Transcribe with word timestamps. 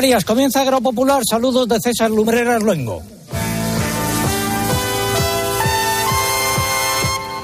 Canarias. 0.00 0.24
Comienza 0.24 0.62
Agropopular. 0.62 1.22
Saludos 1.28 1.68
de 1.68 1.78
César 1.78 2.10
Lumbreras 2.10 2.62
Luengo. 2.62 3.02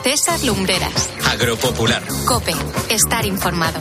César 0.03 0.43
Lumbreras. 0.43 1.11
Agropopular. 1.31 2.03
Cope. 2.25 2.55
Estar 2.89 3.27
informado. 3.27 3.79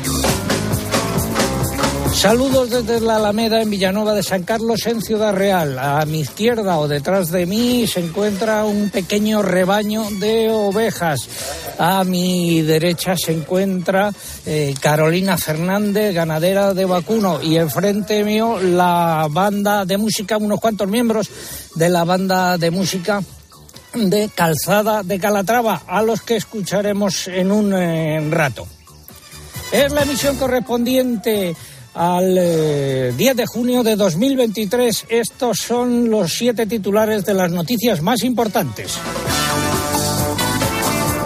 Saludos 2.15 2.69
desde 2.69 3.01
la 3.01 3.17
Alameda 3.17 3.61
en 3.61 3.69
Villanueva 3.69 4.13
de 4.13 4.23
San 4.23 4.43
Carlos 4.43 4.85
en 4.87 5.01
Ciudad 5.01 5.33
Real. 5.33 5.77
A 5.77 6.05
mi 6.05 6.21
izquierda 6.21 6.79
o 6.79 6.87
detrás 6.87 7.29
de 7.29 7.45
mí 7.45 7.85
se 7.87 7.99
encuentra 7.99 8.63
un 8.63 8.89
pequeño 8.89 9.41
rebaño 9.41 10.09
de 10.19 10.49
ovejas. 10.49 11.27
A 11.77 12.03
mi 12.05 12.61
derecha 12.61 13.15
se 13.17 13.33
encuentra 13.33 14.11
eh, 14.45 14.73
Carolina 14.79 15.37
Fernández, 15.37 16.15
ganadera 16.15 16.73
de 16.73 16.85
vacuno. 16.85 17.43
Y 17.43 17.57
enfrente 17.57 18.23
mío 18.23 18.59
la 18.59 19.27
banda 19.29 19.85
de 19.85 19.97
música, 19.97 20.37
unos 20.37 20.59
cuantos 20.59 20.87
miembros 20.87 21.29
de 21.75 21.89
la 21.89 22.05
banda 22.05 22.57
de 22.57 22.71
música 22.71 23.21
de 23.93 24.29
Calzada 24.33 25.03
de 25.03 25.19
Calatrava, 25.19 25.83
a 25.85 26.01
los 26.01 26.21
que 26.21 26.37
escucharemos 26.37 27.27
en 27.27 27.51
un 27.51 27.73
eh, 27.73 28.25
rato. 28.31 28.65
Es 29.71 29.91
la 29.91 30.03
emisión 30.03 30.37
correspondiente 30.37 31.55
al 31.95 32.35
10 32.35 32.37
eh, 32.37 33.33
de 33.35 33.45
junio 33.45 33.81
de 33.81 33.95
2023. 33.95 35.05
Estos 35.09 35.57
son 35.57 36.09
los 36.09 36.33
siete 36.33 36.67
titulares 36.67 37.25
de 37.25 37.33
las 37.33 37.51
noticias 37.51 38.01
más 38.01 38.23
importantes. 38.23 38.99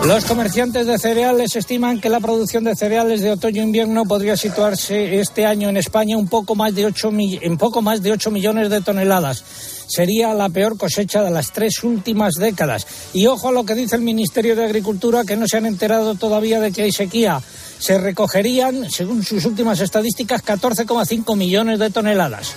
Los 0.05 0.23
comerciantes 0.23 0.87
de 0.87 0.97
cereales 0.97 1.57
estiman 1.57 1.99
que 1.99 2.09
la 2.09 2.21
producción 2.21 2.63
de 2.63 2.75
cereales 2.75 3.21
de 3.21 3.31
otoño-invierno 3.31 4.05
podría 4.05 4.37
situarse 4.37 5.19
este 5.19 5.45
año 5.45 5.67
en 5.67 5.75
España 5.75 6.17
un 6.17 6.29
poco 6.29 6.55
más 6.55 6.73
de 6.73 6.85
8 6.85 7.11
en 7.41 7.57
poco 7.57 7.81
más 7.81 8.01
de 8.01 8.13
8 8.13 8.31
millones 8.31 8.69
de 8.69 8.79
toneladas. 8.79 9.43
Sería 9.87 10.33
la 10.33 10.49
peor 10.49 10.77
cosecha 10.77 11.21
de 11.21 11.31
las 11.31 11.51
tres 11.51 11.83
últimas 11.83 12.35
décadas. 12.35 12.87
Y 13.13 13.27
ojo 13.27 13.49
a 13.49 13.51
lo 13.51 13.65
que 13.65 13.75
dice 13.75 13.97
el 13.97 14.01
Ministerio 14.01 14.55
de 14.55 14.63
Agricultura, 14.63 15.25
que 15.25 15.35
no 15.35 15.47
se 15.47 15.57
han 15.57 15.65
enterado 15.65 16.15
todavía 16.15 16.61
de 16.61 16.71
que 16.71 16.83
hay 16.83 16.91
sequía. 16.93 17.41
Se 17.79 17.97
recogerían, 17.97 18.89
según 18.91 19.23
sus 19.23 19.45
últimas 19.45 19.79
estadísticas, 19.79 20.43
14,5 20.43 21.35
millones 21.35 21.79
de 21.79 21.89
toneladas. 21.89 22.53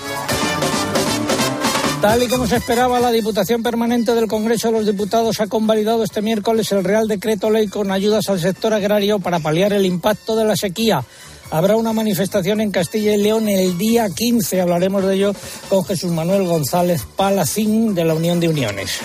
Tal 2.03 2.21
y 2.21 2.27
como 2.27 2.49
se 2.49 2.57
esperaba, 2.57 2.99
la 2.99 3.13
Diputación 3.13 3.63
Permanente 3.63 4.13
del 4.17 4.27
Congreso 4.27 4.69
de 4.69 4.79
los 4.79 4.87
Diputados 4.87 5.39
ha 5.41 5.47
convalidado 5.47 6.03
este 6.03 6.21
miércoles 6.21 6.73
el 6.73 6.83
Real 6.83 7.07
Decreto 7.07 7.49
Ley 7.49 7.69
con 7.69 7.93
ayudas 7.93 8.29
al 8.29 8.41
sector 8.41 8.75
agrario 8.75 9.21
para 9.21 9.39
paliar 9.39 9.73
el 9.73 9.87
impacto 9.87 10.35
de 10.35 10.45
la 10.45 10.57
sequía. 10.57 11.05
Habrá 11.53 11.77
una 11.77 11.93
manifestación 11.93 12.61
en 12.61 12.73
Castilla 12.73 13.15
y 13.15 13.19
León 13.19 13.49
el 13.49 13.79
día 13.79 14.09
15. 14.09 14.61
Hablaremos 14.61 15.05
de 15.05 15.15
ello 15.15 15.35
con 15.69 15.85
Jesús 15.85 16.11
Manuel 16.11 16.45
González 16.45 17.03
Palacín 17.15 17.95
de 17.95 18.05
la 18.05 18.15
Unión 18.15 18.41
de 18.41 18.49
Uniones. 18.49 18.99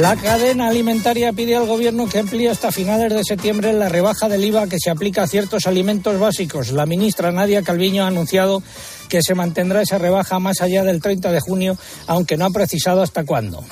La 0.00 0.16
cadena 0.16 0.68
alimentaria 0.68 1.32
pide 1.32 1.54
al 1.54 1.66
Gobierno 1.66 2.08
que 2.08 2.18
amplíe 2.18 2.50
hasta 2.50 2.72
finales 2.72 3.14
de 3.14 3.22
septiembre 3.22 3.72
la 3.72 3.88
rebaja 3.88 4.28
del 4.28 4.44
IVA 4.44 4.66
que 4.66 4.78
se 4.80 4.90
aplica 4.90 5.22
a 5.22 5.28
ciertos 5.28 5.66
alimentos 5.66 6.18
básicos. 6.18 6.72
La 6.72 6.84
ministra 6.84 7.30
Nadia 7.30 7.62
Calviño 7.62 8.02
ha 8.02 8.08
anunciado 8.08 8.60
que 9.08 9.22
se 9.22 9.36
mantendrá 9.36 9.82
esa 9.82 9.98
rebaja 9.98 10.40
más 10.40 10.60
allá 10.62 10.82
del 10.82 11.00
30 11.00 11.30
de 11.30 11.38
junio, 11.38 11.78
aunque 12.08 12.36
no 12.36 12.44
ha 12.44 12.50
precisado 12.50 13.02
hasta 13.02 13.24
cuándo. 13.24 13.62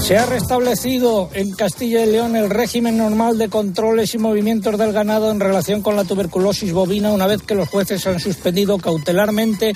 Se 0.00 0.16
ha 0.16 0.26
restablecido 0.26 1.28
en 1.34 1.52
Castilla 1.52 2.04
y 2.04 2.10
León 2.12 2.36
el 2.36 2.48
régimen 2.48 2.96
normal 2.96 3.36
de 3.36 3.48
controles 3.48 4.14
y 4.14 4.18
movimientos 4.18 4.78
del 4.78 4.92
ganado 4.92 5.32
en 5.32 5.40
relación 5.40 5.82
con 5.82 5.96
la 5.96 6.04
tuberculosis 6.04 6.72
bovina 6.72 7.12
una 7.12 7.26
vez 7.26 7.42
que 7.42 7.56
los 7.56 7.68
jueces 7.68 8.06
han 8.06 8.20
suspendido 8.20 8.78
cautelarmente 8.78 9.74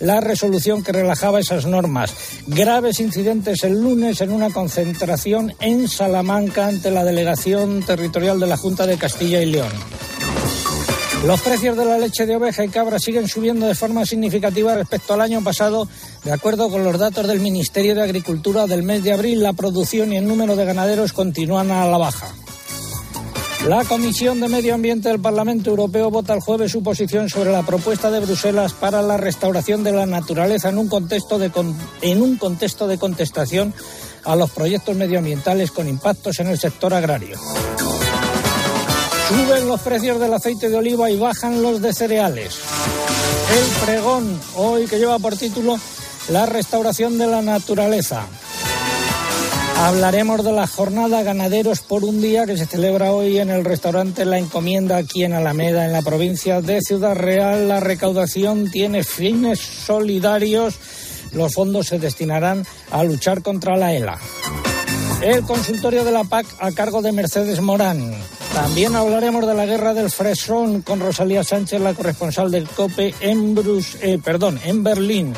la 0.00 0.20
resolución 0.20 0.82
que 0.82 0.92
relajaba 0.92 1.40
esas 1.40 1.66
normas. 1.66 2.14
Graves 2.46 3.00
incidentes 3.00 3.64
el 3.64 3.80
lunes 3.80 4.20
en 4.20 4.32
una 4.32 4.50
concentración 4.50 5.54
en 5.60 5.88
Salamanca 5.88 6.66
ante 6.66 6.90
la 6.90 7.04
delegación 7.04 7.82
territorial 7.82 8.38
de 8.40 8.46
la 8.46 8.56
Junta 8.56 8.86
de 8.86 8.96
Castilla 8.96 9.42
y 9.42 9.46
León. 9.46 9.72
Los 11.24 11.40
precios 11.40 11.76
de 11.76 11.84
la 11.84 11.98
leche 11.98 12.26
de 12.26 12.36
oveja 12.36 12.64
y 12.64 12.68
cabra 12.68 12.98
siguen 13.00 13.26
subiendo 13.26 13.66
de 13.66 13.74
forma 13.74 14.06
significativa 14.06 14.74
respecto 14.74 15.14
al 15.14 15.20
año 15.20 15.42
pasado. 15.42 15.88
De 16.24 16.32
acuerdo 16.32 16.70
con 16.70 16.84
los 16.84 16.96
datos 16.96 17.26
del 17.26 17.40
Ministerio 17.40 17.94
de 17.94 18.02
Agricultura 18.02 18.66
del 18.66 18.84
mes 18.84 19.02
de 19.02 19.12
abril, 19.12 19.42
la 19.42 19.52
producción 19.52 20.12
y 20.12 20.16
el 20.16 20.28
número 20.28 20.54
de 20.54 20.64
ganaderos 20.64 21.12
continúan 21.12 21.72
a 21.72 21.86
la 21.86 21.98
baja. 21.98 22.32
La 23.66 23.84
Comisión 23.84 24.40
de 24.40 24.48
Medio 24.48 24.74
Ambiente 24.74 25.08
del 25.08 25.20
Parlamento 25.20 25.70
Europeo 25.70 26.10
vota 26.10 26.32
el 26.32 26.40
jueves 26.40 26.72
su 26.72 26.82
posición 26.82 27.28
sobre 27.28 27.50
la 27.50 27.64
propuesta 27.64 28.10
de 28.10 28.20
Bruselas 28.20 28.72
para 28.72 29.02
la 29.02 29.16
restauración 29.16 29.82
de 29.82 29.92
la 29.92 30.06
naturaleza 30.06 30.68
en 30.68 30.78
un 30.78 30.88
contexto 30.88 31.38
de, 31.38 31.50
en 32.00 32.22
un 32.22 32.36
contexto 32.36 32.86
de 32.86 32.98
contestación 32.98 33.74
a 34.24 34.36
los 34.36 34.50
proyectos 34.50 34.96
medioambientales 34.96 35.70
con 35.72 35.88
impactos 35.88 36.38
en 36.38 36.46
el 36.46 36.58
sector 36.58 36.94
agrario. 36.94 37.36
Suben 39.28 39.68
los 39.68 39.80
precios 39.80 40.20
del 40.20 40.32
aceite 40.32 40.70
de 40.70 40.76
oliva 40.76 41.10
y 41.10 41.18
bajan 41.18 41.60
los 41.60 41.82
de 41.82 41.92
cereales. 41.92 42.58
El 43.50 43.84
pregón, 43.84 44.40
hoy 44.54 44.86
que 44.86 44.98
lleva 44.98 45.18
por 45.18 45.36
título 45.36 45.78
La 46.30 46.46
restauración 46.46 47.18
de 47.18 47.26
la 47.26 47.42
naturaleza. 47.42 48.26
Hablaremos 49.78 50.42
de 50.44 50.50
la 50.50 50.66
jornada 50.66 51.22
Ganaderos 51.22 51.82
por 51.82 52.02
un 52.02 52.20
día 52.20 52.46
que 52.46 52.56
se 52.56 52.66
celebra 52.66 53.12
hoy 53.12 53.38
en 53.38 53.48
el 53.48 53.64
restaurante 53.64 54.24
La 54.24 54.36
Encomienda 54.36 54.96
aquí 54.96 55.22
en 55.22 55.34
Alameda, 55.34 55.86
en 55.86 55.92
la 55.92 56.02
provincia 56.02 56.60
de 56.60 56.80
Ciudad 56.80 57.14
Real. 57.14 57.68
La 57.68 57.78
recaudación 57.78 58.72
tiene 58.72 59.04
fines 59.04 59.60
solidarios. 59.60 60.74
Los 61.30 61.54
fondos 61.54 61.86
se 61.86 62.00
destinarán 62.00 62.66
a 62.90 63.04
luchar 63.04 63.40
contra 63.40 63.76
la 63.76 63.94
ELA. 63.94 64.18
El 65.22 65.42
consultorio 65.42 66.04
de 66.04 66.10
la 66.10 66.24
PAC 66.24 66.46
a 66.58 66.72
cargo 66.72 67.00
de 67.00 67.12
Mercedes 67.12 67.60
Morán. 67.60 68.12
También 68.52 68.96
hablaremos 68.96 69.46
de 69.46 69.54
la 69.54 69.64
guerra 69.64 69.94
del 69.94 70.10
fresón 70.10 70.82
con 70.82 70.98
Rosalía 70.98 71.44
Sánchez, 71.44 71.80
la 71.80 71.94
corresponsal 71.94 72.50
del 72.50 72.68
COPE 72.68 73.14
en, 73.20 73.56
eh, 74.02 74.20
en 74.64 74.82
Berlín 74.82 75.34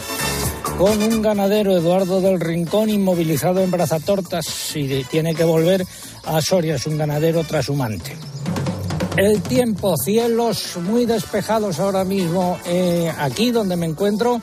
con 0.80 1.02
un 1.02 1.20
ganadero, 1.20 1.76
Eduardo 1.76 2.22
del 2.22 2.40
Rincón, 2.40 2.88
inmovilizado 2.88 3.60
en 3.60 3.70
Brazatortas 3.70 4.74
y 4.74 5.04
tiene 5.04 5.34
que 5.34 5.44
volver 5.44 5.84
a 6.24 6.40
Soria, 6.40 6.76
es 6.76 6.86
un 6.86 6.96
ganadero 6.96 7.44
trashumante. 7.44 8.16
El 9.14 9.42
tiempo, 9.42 9.94
cielos 9.98 10.78
muy 10.78 11.04
despejados 11.04 11.78
ahora 11.80 12.02
mismo 12.04 12.58
eh, 12.64 13.12
aquí 13.18 13.50
donde 13.50 13.76
me 13.76 13.84
encuentro 13.84 14.40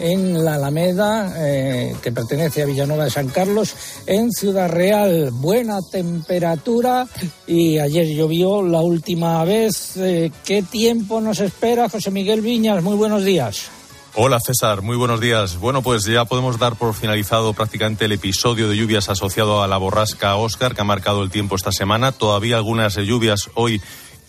en 0.00 0.44
la 0.44 0.56
Alameda, 0.56 1.32
eh, 1.36 1.94
que 2.02 2.10
pertenece 2.10 2.62
a 2.62 2.66
Villanueva 2.66 3.04
de 3.04 3.10
San 3.10 3.28
Carlos, 3.28 3.72
en 4.06 4.32
Ciudad 4.32 4.68
Real. 4.68 5.30
Buena 5.30 5.82
temperatura 5.82 7.06
y 7.46 7.78
ayer 7.78 8.08
llovió 8.08 8.60
la 8.60 8.80
última 8.80 9.44
vez. 9.44 9.96
Eh, 9.98 10.32
¿Qué 10.44 10.64
tiempo 10.64 11.20
nos 11.20 11.38
espera, 11.38 11.88
José 11.88 12.10
Miguel 12.10 12.40
Viñas? 12.40 12.82
Muy 12.82 12.96
buenos 12.96 13.24
días. 13.24 13.70
Hola 14.18 14.40
César, 14.40 14.80
muy 14.80 14.96
buenos 14.96 15.20
días. 15.20 15.58
Bueno, 15.58 15.82
pues 15.82 16.06
ya 16.06 16.24
podemos 16.24 16.58
dar 16.58 16.76
por 16.76 16.94
finalizado 16.94 17.52
prácticamente 17.52 18.06
el 18.06 18.12
episodio 18.12 18.66
de 18.66 18.74
lluvias 18.74 19.10
asociado 19.10 19.62
a 19.62 19.68
la 19.68 19.76
borrasca 19.76 20.36
Oscar 20.36 20.74
que 20.74 20.80
ha 20.80 20.84
marcado 20.84 21.22
el 21.22 21.28
tiempo 21.28 21.54
esta 21.54 21.70
semana. 21.70 22.12
Todavía 22.12 22.56
algunas 22.56 22.96
lluvias 22.96 23.50
hoy 23.52 23.78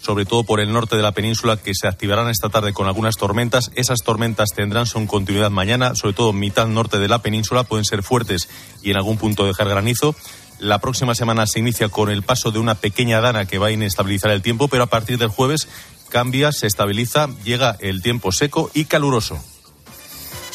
sobre 0.02 0.26
todo 0.26 0.44
por 0.44 0.60
el 0.60 0.74
norte 0.74 0.98
de 0.98 1.04
la 1.04 1.14
península, 1.14 1.56
que 1.56 1.74
se 1.74 1.88
activarán 1.88 2.28
esta 2.28 2.50
tarde 2.50 2.74
con 2.74 2.88
algunas 2.88 3.16
tormentas. 3.16 3.72
Esas 3.76 4.00
tormentas 4.04 4.50
tendrán 4.54 4.88
su 4.88 5.04
continuidad 5.08 5.52
mañana, 5.52 5.96
sobre 5.96 6.14
todo 6.14 6.34
mitad 6.34 6.68
norte 6.68 7.00
de 7.00 7.08
la 7.08 7.22
península, 7.22 7.64
pueden 7.64 7.86
ser 7.86 8.04
fuertes 8.04 8.50
y 8.84 8.92
en 8.92 8.98
algún 8.98 9.18
punto 9.18 9.46
dejar 9.46 9.70
granizo. 9.70 10.16
La 10.60 10.80
próxima 10.80 11.16
semana 11.16 11.48
se 11.48 11.60
inicia 11.60 11.88
con 11.88 12.10
el 12.10 12.24
paso 12.24 12.52
de 12.52 12.60
una 12.60 12.76
pequeña 12.76 13.22
dana 13.22 13.46
que 13.46 13.58
va 13.58 13.68
a 13.68 13.72
inestabilizar 13.72 14.32
el 14.32 14.42
tiempo, 14.42 14.68
pero 14.68 14.84
a 14.84 14.88
partir 14.88 15.18
del 15.18 15.30
jueves 15.30 15.70
cambia, 16.10 16.52
se 16.52 16.68
estabiliza, 16.68 17.30
llega 17.46 17.78
el 17.80 18.02
tiempo 18.02 18.34
seco 18.34 18.70
y 18.74 18.84
caluroso. 18.84 19.40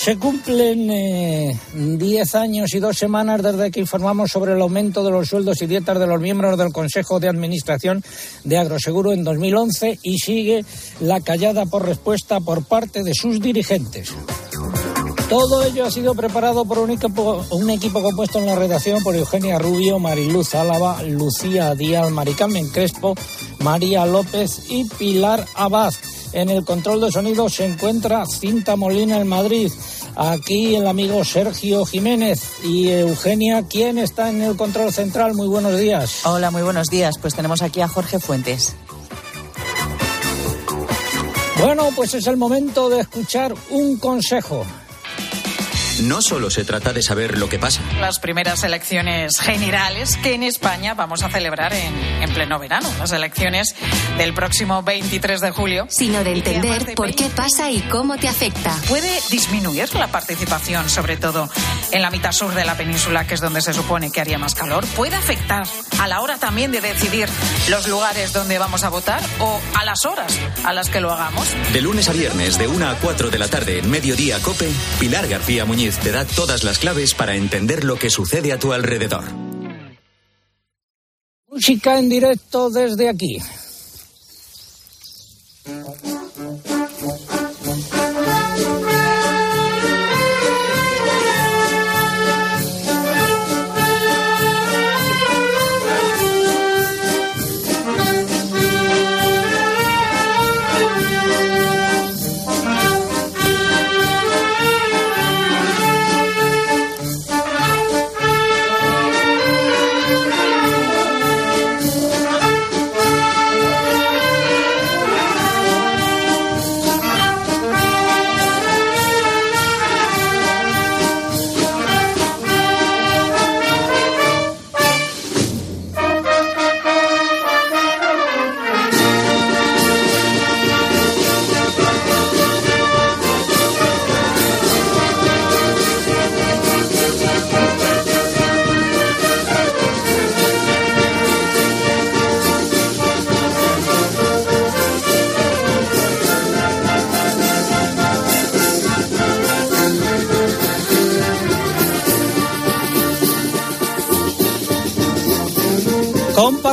Se 0.02 0.16
cumplen 0.18 0.88
10 1.96 2.34
eh, 2.34 2.36
años 2.36 2.74
y 2.74 2.80
dos 2.80 2.98
semanas 2.98 3.40
desde 3.40 3.70
que 3.70 3.78
informamos 3.78 4.32
sobre 4.32 4.54
el 4.54 4.60
aumento 4.60 5.04
de 5.04 5.12
los 5.12 5.28
sueldos 5.28 5.62
y 5.62 5.68
dietas 5.68 5.96
de 6.00 6.08
los 6.08 6.20
miembros 6.20 6.58
del 6.58 6.72
Consejo 6.72 7.20
de 7.20 7.28
Administración 7.28 8.02
de 8.42 8.58
Agroseguro 8.58 9.12
en 9.12 9.22
2011 9.22 10.00
y 10.02 10.18
sigue 10.18 10.64
la 10.98 11.20
callada 11.20 11.66
por 11.66 11.86
respuesta 11.86 12.40
por 12.40 12.64
parte 12.64 13.04
de 13.04 13.14
sus 13.14 13.40
dirigentes. 13.40 14.08
Todo 15.28 15.62
ello 15.62 15.84
ha 15.86 15.90
sido 15.92 16.16
preparado 16.16 16.64
por 16.64 16.80
un 16.80 16.90
equipo, 16.90 17.46
compuesto 17.92 18.40
en 18.40 18.46
la 18.46 18.56
redacción 18.56 19.04
por 19.04 19.14
Eugenia 19.14 19.60
Rubio, 19.60 20.00
Mariluz 20.00 20.56
Álava, 20.56 21.00
Lucía 21.04 21.76
Díaz, 21.76 22.10
Maricarmen 22.10 22.68
Crespo, 22.70 23.14
María 23.60 24.04
López 24.04 24.64
y 24.68 24.84
Pilar 24.84 25.46
Abad. 25.54 25.92
En 26.32 26.48
el 26.48 26.64
control 26.64 27.00
de 27.00 27.12
sonido 27.12 27.48
se 27.48 27.66
encuentra 27.66 28.24
Cinta 28.26 28.76
Molina 28.76 29.18
en 29.18 29.28
Madrid. 29.28 29.70
Aquí 30.16 30.74
el 30.74 30.86
amigo 30.86 31.24
Sergio 31.24 31.84
Jiménez 31.84 32.42
y 32.64 32.88
Eugenia, 32.88 33.64
¿quién 33.68 33.98
está 33.98 34.30
en 34.30 34.42
el 34.42 34.56
control 34.56 34.92
central? 34.92 35.34
Muy 35.34 35.48
buenos 35.48 35.78
días. 35.78 36.24
Hola, 36.24 36.50
muy 36.50 36.62
buenos 36.62 36.88
días. 36.88 37.16
Pues 37.20 37.34
tenemos 37.34 37.62
aquí 37.62 37.80
a 37.80 37.88
Jorge 37.88 38.18
Fuentes. 38.18 38.74
Bueno, 41.60 41.90
pues 41.94 42.14
es 42.14 42.26
el 42.26 42.36
momento 42.36 42.88
de 42.88 43.00
escuchar 43.00 43.54
un 43.70 43.96
consejo 43.98 44.64
no 46.02 46.20
solo 46.22 46.50
se 46.50 46.64
trata 46.64 46.92
de 46.92 47.02
saber 47.02 47.38
lo 47.38 47.48
que 47.48 47.58
pasa. 47.58 47.80
Las 48.00 48.18
primeras 48.18 48.62
elecciones 48.64 49.38
generales 49.38 50.16
que 50.16 50.34
en 50.34 50.42
España 50.42 50.94
vamos 50.94 51.22
a 51.22 51.30
celebrar 51.30 51.72
en, 51.72 52.32
pleno 52.32 52.58
verano, 52.58 52.88
las 52.98 53.12
elecciones 53.12 53.74
del 54.16 54.32
próximo 54.32 54.82
23 54.82 55.40
de 55.40 55.50
julio. 55.50 55.86
Sino 55.90 56.24
de 56.24 56.32
entender 56.32 56.94
por 56.94 57.14
qué 57.14 57.26
pasa 57.28 57.70
y 57.70 57.80
cómo 57.82 58.16
te 58.16 58.26
afecta. 58.26 58.74
Puede 58.88 59.20
disminuir 59.30 59.94
la 59.94 60.08
participación, 60.08 60.88
sobre 60.88 61.18
todo 61.18 61.48
en 61.90 62.00
la 62.00 62.10
mitad 62.10 62.32
sur 62.32 62.54
de 62.54 62.64
la 62.64 62.76
península, 62.76 63.26
que 63.26 63.34
es 63.34 63.40
donde 63.40 63.60
se 63.60 63.74
supone 63.74 64.10
que 64.10 64.20
haría 64.20 64.38
más 64.38 64.54
calor. 64.54 64.86
Puede 64.96 65.16
afectar 65.16 65.66
a 66.00 66.08
la 66.08 66.20
hora 66.20 66.38
también 66.38 66.72
de 66.72 66.80
decidir 66.80 67.28
los 67.68 67.86
lugares 67.86 68.32
donde 68.32 68.58
vamos 68.58 68.82
a 68.84 68.88
votar 68.88 69.20
o 69.40 69.60
a 69.74 69.84
las 69.84 70.04
horas 70.06 70.38
a 70.64 70.72
las 70.72 70.88
que 70.88 71.00
lo 71.00 71.12
hagamos. 71.12 71.48
De 71.72 71.80
lunes 71.82 72.08
a 72.08 72.12
viernes, 72.12 72.58
de 72.58 72.66
1 72.66 72.88
a 72.88 72.94
4 72.96 73.30
de 73.30 73.38
la 73.38 73.48
tarde, 73.48 73.78
en 73.78 73.90
mediodía, 73.90 74.40
Cope, 74.40 74.70
Pilar 74.98 75.28
García 75.28 75.64
Muñiz 75.66 75.91
te 75.98 76.12
da 76.12 76.24
todas 76.24 76.64
las 76.64 76.78
claves 76.78 77.14
para 77.14 77.36
entender 77.36 77.84
lo 77.84 77.96
que 77.96 78.10
sucede 78.10 78.52
a 78.52 78.58
tu 78.58 78.72
alrededor. 78.72 79.24
Música 81.48 81.98
en 81.98 82.08
directo 82.08 82.70
desde 82.70 83.08
aquí. 83.08 83.38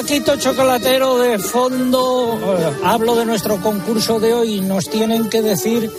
Paquito 0.09 0.37
Chocolatero 0.37 1.19
de 1.19 1.37
fondo, 1.37 2.33
eh, 2.57 2.79
hablo 2.83 3.15
de 3.15 3.27
nuestro 3.27 3.61
concurso 3.61 4.19
de 4.19 4.33
hoy, 4.33 4.59
nos 4.59 4.89
tienen 4.89 5.29
que 5.29 5.43
decir 5.43 5.91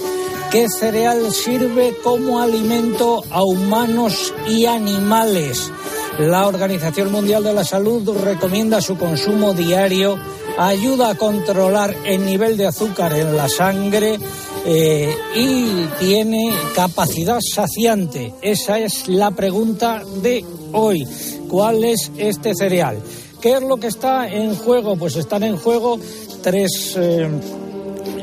qué 0.51 0.67
cereal 0.69 1.31
sirve 1.31 1.95
como 2.03 2.41
alimento 2.41 3.23
a 3.31 3.45
humanos 3.45 4.35
y 4.49 4.67
animales. 4.67 5.71
La 6.19 6.49
Organización 6.49 7.13
Mundial 7.13 7.45
de 7.45 7.53
la 7.53 7.63
Salud 7.63 8.19
recomienda 8.25 8.81
su 8.81 8.99
consumo 8.99 9.55
diario, 9.55 10.19
ayuda 10.59 11.11
a 11.11 11.15
controlar 11.15 11.95
el 12.05 12.27
nivel 12.27 12.57
de 12.57 12.67
azúcar 12.67 13.13
en 13.13 13.37
la 13.37 13.49
sangre 13.49 14.19
eh, 14.67 15.15
y 15.37 15.87
tiene 16.01 16.53
capacidad 16.75 17.39
saciante. 17.41 18.35
Esa 18.43 18.81
es 18.81 19.07
la 19.07 19.31
pregunta 19.31 20.03
de 20.21 20.45
hoy. 20.73 21.07
¿Cuál 21.49 21.85
es 21.85 22.11
este 22.19 22.57
cereal? 22.57 23.01
¿Qué 23.41 23.53
es 23.53 23.63
lo 23.63 23.79
que 23.79 23.87
está 23.87 24.29
en 24.29 24.55
juego? 24.55 24.97
Pues 24.97 25.17
están 25.17 25.43
en 25.43 25.57
juego 25.57 25.99
tres 26.43 26.95
eh, 26.99 27.27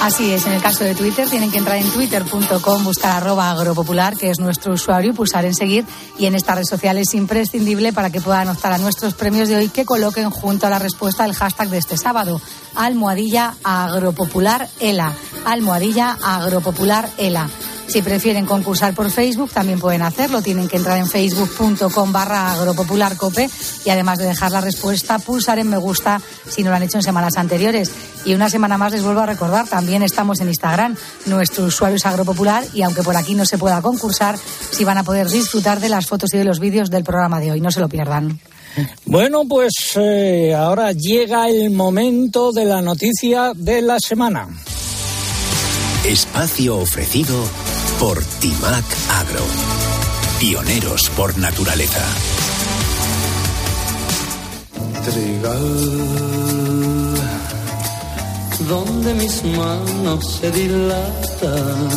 Así 0.04 0.34
es, 0.34 0.46
en 0.46 0.52
el 0.52 0.62
caso 0.62 0.84
de 0.84 0.96
Twitter 0.96 1.30
tienen 1.30 1.50
que 1.50 1.60
entrar 1.60 1.78
en 1.78 1.90
twitter.com, 1.90 2.84
buscar 2.84 3.24
arroba 3.24 3.52
agropopular, 3.52 4.18
que 4.18 4.30
es 4.30 4.38
nuestro 4.38 4.74
usuario, 4.74 5.12
y 5.12 5.14
pulsar 5.14 5.46
en 5.46 5.56
seguir. 5.56 5.86
Y 6.20 6.26
en 6.26 6.36
esta 6.36 6.56
red 6.56 6.66
social 6.66 6.98
es 6.98 7.14
imprescindible 7.14 7.94
para 7.94 8.10
que 8.10 8.20
puedan 8.20 8.50
optar 8.50 8.74
a 8.74 8.78
nuestros 8.80 9.14
premios 9.14 9.48
de 9.48 9.56
hoy 9.56 9.70
que 9.70 9.86
coloquen 9.86 10.30
junto 10.30 10.68
a 10.68 10.70
la 10.70 10.78
respuesta 10.78 11.24
el 11.24 11.34
hashtag 11.34 11.70
de 11.70 11.78
este 11.78 11.98
sábado, 11.98 12.42
almohadilla 12.76 13.56
agropopular 13.64 14.68
ELA. 14.82 15.14
Almohadilla 15.46 16.18
agropopular 16.22 17.10
ELA. 17.18 17.50
Si 17.94 18.02
prefieren 18.02 18.48
concursar 18.48 18.96
por 18.96 19.12
Facebook, 19.12 19.52
también 19.52 19.80
pueden 19.80 20.02
hacerlo. 20.02 20.42
Tienen 20.42 20.68
que 20.68 20.78
entrar 20.78 20.98
en 20.98 21.08
facebook.com 21.08 22.12
barra 22.12 22.54
agropopularcope 22.54 23.48
y 23.86 23.90
además 23.92 24.18
de 24.18 24.26
dejar 24.26 24.52
la 24.52 24.62
respuesta, 24.62 25.20
pulsar 25.20 25.60
en 25.60 25.70
me 25.70 25.78
gusta 25.78 26.20
si 26.50 26.64
no 26.64 26.72
lo 26.72 26.76
han 26.76 26.82
hecho 26.82 26.98
en 26.98 27.04
semanas 27.04 27.38
anteriores. 27.38 27.92
Y 28.26 28.34
una 28.34 28.50
semana 28.50 28.80
más 28.80 28.94
les 28.94 29.04
vuelvo 29.04 29.20
a 29.20 29.28
recordar, 29.28 29.68
también 29.68 30.02
estamos 30.02 30.42
en 30.42 30.48
Instagram. 30.48 30.96
Nuestro 31.28 31.66
usuario 31.66 31.98
es 31.98 32.06
agropopular 32.08 32.66
y 32.74 32.82
aunque 32.82 33.04
por 33.04 33.16
aquí 33.16 33.36
no 33.36 33.46
se 33.46 33.60
pueda 33.60 33.80
concursar, 33.84 34.40
sí 34.72 34.84
van 34.84 34.98
a 34.98 35.04
poder 35.04 35.30
disfrutar 35.30 35.80
de 35.80 35.90
las 35.90 36.08
fotos 36.08 36.34
y 36.34 36.40
de 36.40 36.46
los 36.46 36.60
vídeos 36.60 36.90
del 36.90 37.04
programa 37.04 37.40
de 37.40 37.52
hoy. 37.52 37.62
No 37.62 37.70
se 37.70 37.80
lo 37.80 37.90
pierdan. 37.90 38.40
Bueno, 39.06 39.44
pues 39.48 39.72
eh, 39.98 40.56
ahora 40.56 40.94
llega 40.94 41.48
el 41.48 41.70
momento 41.70 42.52
de 42.52 42.66
la 42.66 42.82
noticia 42.82 43.52
de 43.56 43.84
la 43.84 44.00
semana. 44.00 44.48
Espacio 46.04 46.78
ofrecido 46.78 47.36
por 48.00 48.24
Timac 48.40 48.86
Agro. 49.10 49.44
Pioneros 50.40 51.10
por 51.16 51.38
naturaleza. 51.38 52.04
Trigal, 55.06 57.16
donde 58.68 59.14
mis 59.16 59.44
manos 59.44 60.40
se 60.40 60.52
dilatan, 60.52 61.90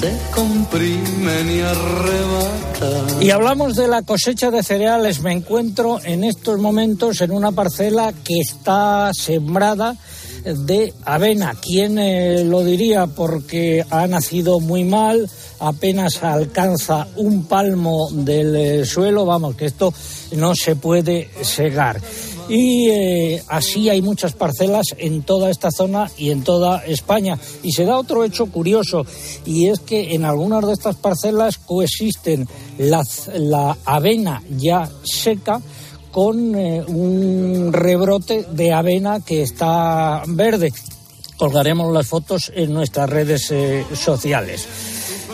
se 0.00 0.18
comprimen 0.34 1.50
y 1.50 1.60
arrebatan. 1.60 3.22
Y 3.22 3.30
hablamos 3.30 3.76
de 3.76 3.88
la 3.88 4.02
cosecha 4.02 4.50
de 4.50 4.62
cereales. 4.62 5.20
Me 5.20 5.32
encuentro 5.32 6.00
en 6.04 6.24
estos 6.24 6.58
momentos 6.58 7.20
en 7.20 7.30
una 7.30 7.52
parcela 7.52 8.12
que 8.24 8.40
está 8.40 9.10
sembrada 9.14 9.96
de 10.46 10.94
avena. 11.04 11.54
¿Quién 11.60 11.98
eh, 11.98 12.44
lo 12.44 12.62
diría? 12.64 13.06
Porque 13.06 13.84
ha 13.90 14.06
nacido 14.06 14.60
muy 14.60 14.84
mal, 14.84 15.28
apenas 15.58 16.22
alcanza 16.22 17.08
un 17.16 17.44
palmo 17.44 18.08
del 18.12 18.56
eh, 18.56 18.84
suelo, 18.84 19.24
vamos, 19.24 19.56
que 19.56 19.66
esto 19.66 19.92
no 20.36 20.54
se 20.54 20.76
puede 20.76 21.28
segar. 21.42 22.00
Y 22.48 22.88
eh, 22.90 23.42
así 23.48 23.88
hay 23.88 24.02
muchas 24.02 24.34
parcelas 24.34 24.86
en 24.98 25.22
toda 25.22 25.50
esta 25.50 25.72
zona 25.72 26.08
y 26.16 26.30
en 26.30 26.44
toda 26.44 26.84
España. 26.86 27.36
Y 27.64 27.72
se 27.72 27.84
da 27.84 27.98
otro 27.98 28.22
hecho 28.22 28.46
curioso, 28.46 29.04
y 29.44 29.66
es 29.66 29.80
que 29.80 30.14
en 30.14 30.24
algunas 30.24 30.64
de 30.64 30.72
estas 30.72 30.94
parcelas 30.94 31.58
coexisten 31.58 32.48
la 32.78 33.76
avena 33.84 34.42
ya 34.48 34.88
seca, 35.02 35.60
con 36.16 36.54
eh, 36.54 36.82
un 36.82 37.74
rebrote 37.74 38.46
de 38.50 38.72
avena 38.72 39.20
que 39.20 39.42
está 39.42 40.22
verde. 40.26 40.72
Colgaremos 41.36 41.92
las 41.92 42.06
fotos 42.06 42.50
en 42.54 42.72
nuestras 42.72 43.10
redes 43.10 43.50
eh, 43.50 43.84
sociales. 43.92 44.66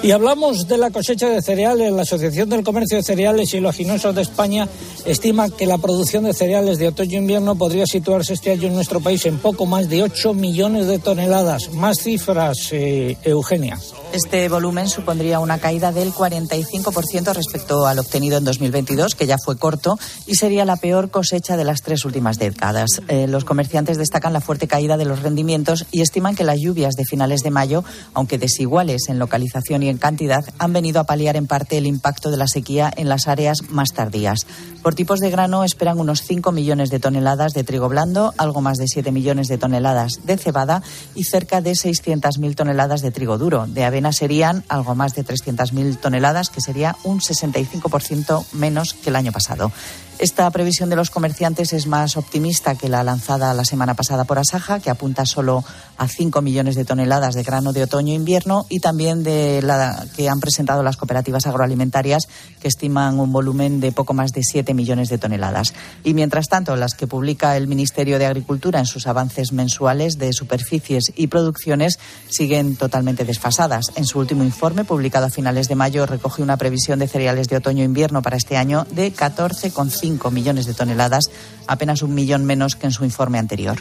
Y 0.03 0.11
hablamos 0.11 0.67
de 0.67 0.79
la 0.79 0.91
cosecha 0.91 1.29
de 1.29 1.41
cereales. 1.41 1.93
La 1.93 2.03
Asociación 2.03 2.49
del 2.49 2.65
Comercio 2.65 2.97
de 2.97 3.05
Cereales 3.05 3.55
y 3.55 3.59
Oleaginosos 3.59 4.13
de 4.13 4.23
España 4.23 4.69
estima 5.05 5.49
que 5.49 5.65
la 5.65 5.79
producción 5.79 6.25
de 6.25 6.35
cereales 6.35 6.79
de 6.79 6.89
otoño-invierno 6.89 7.55
podría 7.55 7.87
situarse 7.87 8.33
este 8.33 8.51
año 8.51 8.67
en 8.67 8.75
nuestro 8.75 8.99
país 8.99 9.25
en 9.27 9.39
poco 9.39 9.65
más 9.65 9.89
de 9.89 10.03
8 10.03 10.35
millones 10.35 10.89
de 10.89 10.99
toneladas. 10.99 11.73
Más 11.75 11.99
cifras, 11.99 12.71
eh, 12.73 13.17
Eugenia. 13.23 13.79
Este 14.13 14.49
volumen 14.49 14.89
supondría 14.89 15.39
una 15.39 15.59
caída 15.59 15.93
del 15.93 16.13
45% 16.13 17.33
respecto 17.33 17.87
al 17.87 18.01
obtenido 18.01 18.37
en 18.37 18.45
2022, 18.45 19.15
que 19.15 19.27
ya 19.27 19.39
fue 19.39 19.57
corto, 19.57 19.99
y 20.27 20.35
sería 20.35 20.65
la 20.65 20.77
peor 20.77 21.11
cosecha 21.11 21.57
de 21.57 21.65
las 21.65 21.81
tres 21.81 22.05
últimas 22.05 22.39
décadas. 22.39 23.01
Eh, 23.09 23.27
los 23.29 23.45
comerciantes 23.45 23.99
destacan 23.99 24.33
la 24.33 24.41
fuerte 24.41 24.67
caída 24.67 24.97
de 24.97 25.05
los 25.05 25.23
rendimientos 25.23 25.87
y 25.93 26.03
estiman 26.03 26.35
que 26.35 26.45
las 26.45 26.61
lluvias 26.61 26.95
de 26.95 27.05
finales 27.05 27.43
de 27.43 27.51
mayo, 27.51 27.85
aunque 28.15 28.37
desiguales 28.37 29.09
en 29.09 29.19
localización 29.19 29.85
y 29.85 29.92
en 29.93 29.99
cantidad, 29.99 30.45
han 30.59 30.73
venido 30.73 31.01
a 31.01 31.05
paliar 31.05 31.37
en 31.37 31.47
parte 31.47 31.79
el 31.79 31.87
impacto 31.87 32.31
de 32.31 32.37
la 32.37 32.49
sequía 32.49 32.93
en 32.97 33.09
las 33.09 33.29
áreas 33.29 33.71
más 33.71 33.93
tardías. 33.93 34.47
Por 34.83 34.97
tipos 34.97 35.21
de 35.21 35.31
grano 35.31 35.63
esperan 35.63 36.01
unos 36.01 36.23
5 36.23 36.51
millones 36.51 36.91
de 36.91 36.99
toneladas 36.99 37.53
de 37.53 37.63
trigo 37.63 37.89
blando, 37.89 38.35
algo 38.37 38.61
más 38.61 38.79
de 38.79 38.89
7 38.89 39.13
millones 39.13 39.47
de 39.47 39.59
toneladas 39.59 40.15
de 40.25 40.37
cebada 40.37 40.83
y 41.15 41.25
cerca 41.25 41.61
de 41.61 41.73
600.000 41.73 42.57
toneladas 42.57 43.01
de 43.03 43.13
trigo 43.13 43.39
duro. 43.39 43.67
De 43.69 43.85
avena 43.85 44.13
serían 44.13 44.65
algo 44.69 44.97
más 44.97 45.15
de 45.15 45.25
300.000 45.25 46.01
toneladas, 46.01 46.51
que 46.51 46.61
sería 46.61 46.97
un 47.05 47.21
65% 47.21 48.45
menos 48.53 48.95
que 48.95 49.11
el 49.11 49.17
año 49.17 49.31
pasado. 49.31 49.71
Esta 50.19 50.49
previsión 50.51 50.89
de 50.89 50.95
los 50.95 51.11
comerciantes 51.11 51.73
es 51.73 51.87
más 51.87 52.17
optimista 52.17 52.77
que 52.77 52.89
la 52.89 53.03
lanzada 53.03 53.55
la 53.55 53.65
semana 53.65 53.95
pasada 53.95 54.25
por 54.25 54.39
Asaja, 54.39 54.79
que 54.79 54.91
apunta 54.91 55.27
solo 55.27 55.65
a 55.99 56.07
5 56.07 56.43
millones 56.43 56.77
de 56.77 56.85
toneladas 56.85 57.35
de 57.35 57.43
grano 57.43 57.73
de 57.73 57.83
otoño-invierno, 57.83 58.67
y 58.69 58.79
también 58.79 59.25
de 59.25 59.63
la 59.63 60.07
que 60.15 60.29
han 60.29 60.39
presentado 60.39 60.83
las 60.85 60.97
cooperativas 60.97 61.47
agroalimentarias, 61.47 62.29
que 62.61 62.69
estiman 62.69 63.19
un 63.19 63.33
volumen 63.33 63.81
de 63.81 63.91
poco 63.91 64.15
más 64.15 64.33
de 64.33 64.43
7 64.45 64.75
millones 64.75 65.09
de 65.09 65.19
toneladas. 65.19 65.75
Y 66.05 66.15
mientras 66.15 66.49
tanto, 66.49 66.77
las 66.77 66.95
que 66.95 67.09
publica 67.09 67.57
el 67.57 67.67
Ministerio 67.67 68.19
de 68.21 68.27
Agricultura 68.27 68.79
en 68.79 68.87
sus 68.87 69.07
avances 69.09 69.53
mensuales 69.53 70.19
de 70.19 70.33
superficies 70.33 71.13
y 71.17 71.27
producciones 71.27 71.99
siguen 72.29 72.77
totalmente 72.77 73.25
desfasadas. 73.25 73.87
En 73.97 74.05
su 74.05 74.21
último 74.21 74.45
informe, 74.45 74.85
publicado 74.85 75.27
a 75.27 75.31
finales 75.31 75.69
de 75.69 75.75
mayo, 75.75 76.07
recoge 76.07 76.43
una 76.43 76.57
previsión 76.57 77.01
de 77.01 77.09
cereales 77.09 77.49
de 77.49 77.57
otoño-invierno 77.57 78.23
para 78.23 78.37
este 78.37 78.57
año 78.57 78.87
de 78.93 79.13
14,5 79.13 80.12
millones 80.31 80.67
de 80.67 80.75
toneladas, 80.75 81.31
apenas 81.67 82.03
un 82.03 82.15
millón 82.15 82.45
menos 82.45 82.77
que 82.77 82.87
en 82.87 82.93
su 82.93 83.05
informe 83.05 83.39
anterior. 83.39 83.79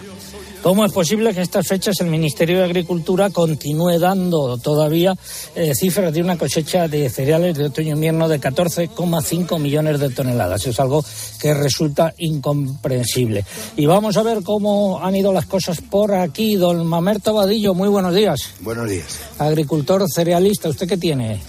¿Cómo 0.61 0.85
es 0.85 0.91
posible 0.91 1.33
que 1.33 1.39
a 1.39 1.43
estas 1.43 1.67
fechas 1.67 1.99
el 2.01 2.07
Ministerio 2.07 2.59
de 2.59 2.65
Agricultura 2.65 3.31
continúe 3.31 3.97
dando 3.97 4.59
todavía 4.59 5.15
eh, 5.55 5.73
cifras 5.73 6.13
de 6.13 6.21
una 6.21 6.37
cosecha 6.37 6.87
de 6.87 7.09
cereales 7.09 7.57
de 7.57 7.65
otoño-invierno 7.65 8.29
de 8.29 8.39
14,5 8.39 9.59
millones 9.59 9.99
de 9.99 10.11
toneladas? 10.11 10.67
Es 10.67 10.79
algo 10.79 11.03
que 11.39 11.55
resulta 11.55 12.13
incomprensible. 12.19 13.43
Y 13.75 13.87
vamos 13.87 14.17
a 14.17 14.23
ver 14.23 14.43
cómo 14.43 15.03
han 15.03 15.15
ido 15.15 15.33
las 15.33 15.47
cosas 15.47 15.81
por 15.81 16.13
aquí. 16.13 16.55
Don 16.57 16.85
Mamerto 16.85 17.33
Vadillo, 17.33 17.73
muy 17.73 17.89
buenos 17.89 18.13
días. 18.13 18.51
Buenos 18.59 18.87
días. 18.87 19.19
Agricultor 19.39 20.05
cerealista, 20.13 20.69
¿usted 20.69 20.87
qué 20.87 20.97
tiene? 20.97 21.41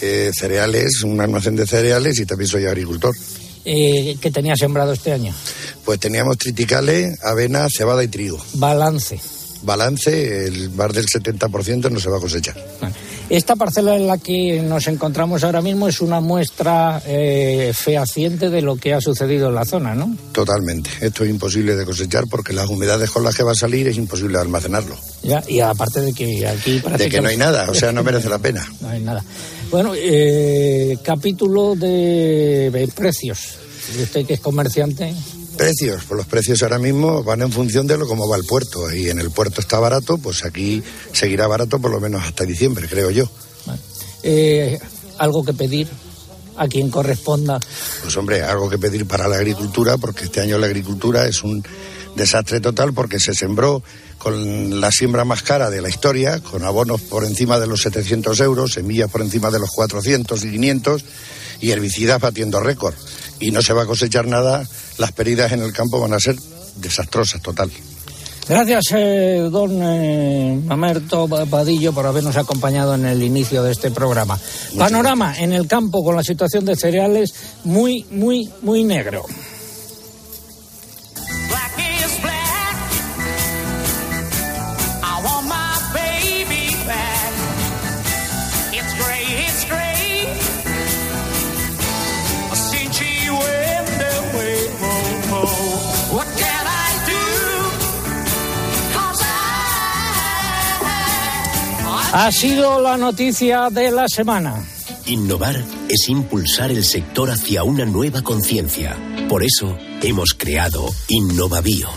Eh, 0.00 0.30
cereales, 0.32 1.02
un 1.02 1.20
almacén 1.20 1.56
de 1.56 1.66
cereales 1.66 2.20
y 2.20 2.26
también 2.26 2.48
soy 2.48 2.66
agricultor. 2.66 3.12
Eh, 3.64 4.16
que 4.20 4.30
tenía 4.30 4.56
sembrado 4.56 4.92
este 4.92 5.12
año? 5.12 5.34
Pues 5.84 5.98
teníamos 6.00 6.38
triticales, 6.38 7.18
avena, 7.22 7.66
cebada 7.74 8.04
y 8.04 8.08
trigo. 8.08 8.38
Balance. 8.54 9.20
Balance, 9.62 10.46
el 10.46 10.68
bar 10.68 10.92
del 10.92 11.06
70% 11.06 11.90
no 11.90 11.98
se 11.98 12.10
va 12.10 12.18
a 12.18 12.20
cosechar. 12.20 12.54
Esta 13.30 13.56
parcela 13.56 13.96
en 13.96 14.06
la 14.06 14.18
que 14.18 14.60
nos 14.60 14.86
encontramos 14.86 15.42
ahora 15.42 15.62
mismo 15.62 15.88
es 15.88 16.02
una 16.02 16.20
muestra 16.20 17.00
eh, 17.06 17.72
fehaciente 17.74 18.50
de 18.50 18.60
lo 18.60 18.76
que 18.76 18.92
ha 18.92 19.00
sucedido 19.00 19.48
en 19.48 19.54
la 19.54 19.64
zona, 19.64 19.94
¿no? 19.94 20.14
Totalmente. 20.32 20.90
Esto 21.00 21.24
es 21.24 21.30
imposible 21.30 21.74
de 21.74 21.86
cosechar 21.86 22.24
porque 22.28 22.52
las 22.52 22.68
humedades 22.68 23.10
con 23.10 23.24
las 23.24 23.34
que 23.34 23.42
va 23.42 23.52
a 23.52 23.54
salir 23.54 23.88
es 23.88 23.96
imposible 23.96 24.38
almacenarlo. 24.38 24.96
Ya, 25.22 25.42
y 25.48 25.60
aparte 25.60 26.02
de 26.02 26.12
que 26.12 26.46
aquí 26.46 26.82
De 26.98 27.08
que 27.08 27.22
no 27.22 27.28
hay 27.28 27.38
nada, 27.38 27.70
o 27.70 27.74
sea, 27.74 27.92
no 27.92 28.02
merece 28.04 28.28
la 28.28 28.38
pena. 28.40 28.70
no 28.82 28.90
hay 28.90 29.00
nada. 29.00 29.24
Bueno, 29.74 29.92
eh, 29.96 30.96
capítulo 31.02 31.74
de 31.74 32.88
precios. 32.94 33.58
¿Y 33.98 34.02
usted 34.02 34.24
que 34.24 34.34
es 34.34 34.40
comerciante? 34.40 35.12
Precios, 35.56 36.04
pues 36.06 36.16
los 36.16 36.26
precios 36.28 36.62
ahora 36.62 36.78
mismo 36.78 37.24
van 37.24 37.42
en 37.42 37.50
función 37.50 37.84
de 37.88 37.98
lo 37.98 38.06
cómo 38.06 38.28
va 38.28 38.36
el 38.36 38.44
puerto. 38.44 38.92
Y 38.92 39.08
en 39.08 39.18
el 39.18 39.32
puerto 39.32 39.60
está 39.60 39.80
barato, 39.80 40.16
pues 40.18 40.44
aquí 40.44 40.80
seguirá 41.12 41.48
barato 41.48 41.80
por 41.80 41.90
lo 41.90 41.98
menos 41.98 42.22
hasta 42.22 42.44
diciembre, 42.44 42.86
creo 42.88 43.10
yo. 43.10 43.28
Eh, 44.22 44.78
¿Algo 45.18 45.44
que 45.44 45.54
pedir 45.54 45.88
a 46.56 46.68
quien 46.68 46.88
corresponda? 46.88 47.58
Pues 48.00 48.16
hombre, 48.16 48.42
algo 48.42 48.70
que 48.70 48.78
pedir 48.78 49.08
para 49.08 49.26
la 49.26 49.34
agricultura, 49.34 49.96
porque 49.96 50.26
este 50.26 50.40
año 50.40 50.56
la 50.56 50.66
agricultura 50.66 51.26
es 51.26 51.42
un 51.42 51.64
desastre 52.16 52.60
total 52.60 52.92
porque 52.92 53.20
se 53.20 53.34
sembró 53.34 53.82
con 54.18 54.80
la 54.80 54.90
siembra 54.90 55.24
más 55.24 55.42
cara 55.42 55.70
de 55.70 55.82
la 55.82 55.88
historia, 55.88 56.40
con 56.40 56.64
abonos 56.64 57.02
por 57.02 57.24
encima 57.24 57.58
de 57.58 57.66
los 57.66 57.82
700 57.82 58.40
euros, 58.40 58.72
semillas 58.72 59.10
por 59.10 59.20
encima 59.20 59.50
de 59.50 59.58
los 59.58 59.70
400 59.70 60.44
y 60.44 60.50
500 60.50 61.04
y 61.60 61.70
herbicidas 61.70 62.20
batiendo 62.20 62.60
récord. 62.60 62.94
Y 63.40 63.50
no 63.50 63.60
se 63.60 63.72
va 63.72 63.82
a 63.82 63.86
cosechar 63.86 64.26
nada, 64.26 64.66
las 64.98 65.12
pérdidas 65.12 65.52
en 65.52 65.62
el 65.62 65.72
campo 65.72 66.00
van 66.00 66.14
a 66.14 66.20
ser 66.20 66.36
desastrosas 66.76 67.42
total. 67.42 67.70
Gracias, 68.48 68.84
eh, 68.94 69.48
don 69.50 69.80
eh, 69.82 70.60
Mamerto 70.64 71.26
Padillo, 71.50 71.94
por 71.94 72.06
habernos 72.06 72.36
acompañado 72.36 72.94
en 72.94 73.06
el 73.06 73.22
inicio 73.22 73.62
de 73.62 73.72
este 73.72 73.90
programa. 73.90 74.38
Panorama 74.76 75.38
en 75.38 75.52
el 75.52 75.66
campo 75.66 76.04
con 76.04 76.14
la 76.14 76.22
situación 76.22 76.64
de 76.66 76.76
cereales 76.76 77.34
muy, 77.64 78.04
muy, 78.10 78.50
muy 78.60 78.84
negro. 78.84 79.24
Ha 102.16 102.30
sido 102.30 102.80
la 102.80 102.96
noticia 102.96 103.70
de 103.70 103.90
la 103.90 104.06
semana. 104.06 104.64
Innovar 105.06 105.60
es 105.88 106.08
impulsar 106.08 106.70
el 106.70 106.84
sector 106.84 107.28
hacia 107.28 107.64
una 107.64 107.84
nueva 107.86 108.22
conciencia. 108.22 108.96
Por 109.28 109.42
eso 109.42 109.76
hemos 110.00 110.32
creado 110.34 110.86
Innovabio, 111.08 111.88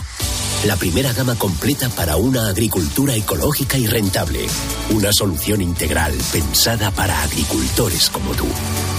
la 0.66 0.74
primera 0.74 1.12
gama 1.12 1.36
completa 1.36 1.88
para 1.90 2.16
una 2.16 2.48
agricultura 2.48 3.14
ecológica 3.14 3.78
y 3.78 3.86
rentable. 3.86 4.44
Una 4.90 5.12
solución 5.12 5.62
integral 5.62 6.14
pensada 6.32 6.90
para 6.90 7.22
agricultores 7.22 8.10
como 8.10 8.32
tú. 8.32 8.46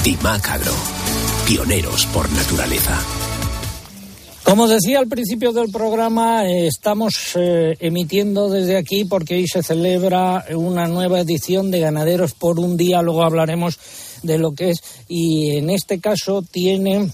Timac 0.04 0.48
Agro, 0.48 0.74
pioneros 1.46 2.06
por 2.06 2.32
naturaleza. 2.32 2.98
Como 4.50 4.68
decía 4.68 4.98
al 4.98 5.08
principio 5.08 5.52
del 5.52 5.70
programa, 5.70 6.48
eh, 6.48 6.66
estamos 6.66 7.36
eh, 7.36 7.78
emitiendo 7.80 8.50
desde 8.50 8.78
aquí 8.78 9.06
porque 9.06 9.36
hoy 9.36 9.48
se 9.48 9.62
celebra 9.62 10.44
una 10.56 10.88
nueva 10.88 11.20
edición 11.20 11.70
de 11.70 11.82
Ganaderos 11.82 12.34
por 12.34 12.58
un 12.60 12.76
día, 12.76 13.04
luego 13.04 13.24
hablaremos 13.24 13.78
de 14.24 14.40
lo 14.40 14.54
que 14.54 14.72
es, 14.72 14.82
y 15.08 15.56
en 15.58 15.70
este 15.70 16.00
caso 16.00 16.42
tiene 16.42 17.12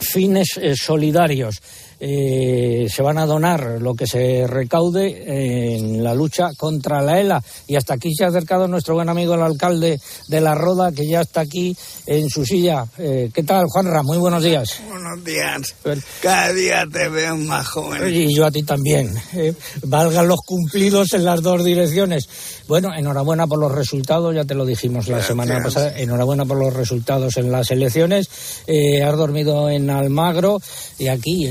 fines 0.00 0.56
eh, 0.56 0.74
solidarios. 0.74 1.60
Eh, 2.04 2.88
se 2.88 3.00
van 3.00 3.16
a 3.16 3.26
donar 3.26 3.80
lo 3.80 3.94
que 3.94 4.08
se 4.08 4.44
recaude 4.48 5.76
en 5.76 6.02
la 6.02 6.14
lucha 6.14 6.50
contra 6.56 7.00
la 7.00 7.20
ELA. 7.20 7.40
Y 7.68 7.76
hasta 7.76 7.94
aquí 7.94 8.12
se 8.12 8.24
ha 8.24 8.28
acercado 8.28 8.66
nuestro 8.66 8.94
buen 8.94 9.08
amigo 9.08 9.34
el 9.34 9.42
alcalde 9.42 10.00
de 10.26 10.40
La 10.40 10.56
Roda, 10.56 10.90
que 10.90 11.06
ya 11.06 11.20
está 11.20 11.42
aquí 11.42 11.76
en 12.06 12.28
su 12.28 12.44
silla. 12.44 12.84
Eh, 12.98 13.30
¿Qué 13.32 13.44
tal, 13.44 13.66
Juanra? 13.68 14.02
Muy 14.02 14.18
buenos 14.18 14.42
días. 14.42 14.80
Buenos 14.88 15.24
días. 15.24 15.74
Cada 16.20 16.52
día 16.52 16.84
te 16.92 17.08
veo 17.08 17.36
más 17.36 17.68
joven. 17.68 18.12
Y 18.12 18.34
yo 18.34 18.46
a 18.46 18.50
ti 18.50 18.64
también. 18.64 19.14
Eh, 19.34 19.54
valgan 19.84 20.26
los 20.26 20.40
cumplidos 20.40 21.12
en 21.12 21.24
las 21.24 21.40
dos 21.40 21.64
direcciones. 21.64 22.28
Bueno, 22.66 22.90
enhorabuena 22.96 23.46
por 23.46 23.58
los 23.58 23.72
resultados, 23.72 24.34
ya 24.34 24.44
te 24.44 24.54
lo 24.54 24.64
dijimos 24.64 25.08
la 25.08 25.22
semana 25.22 25.60
pasada. 25.62 25.96
Enhorabuena 25.96 26.44
por 26.44 26.58
los 26.58 26.74
resultados 26.74 27.36
en 27.36 27.52
las 27.52 27.70
elecciones. 27.70 28.28
Eh, 28.66 29.02
has 29.02 29.16
dormido 29.16 29.70
en 29.70 29.90
Almagro 29.90 30.60
y 30.98 31.08
aquí, 31.08 31.48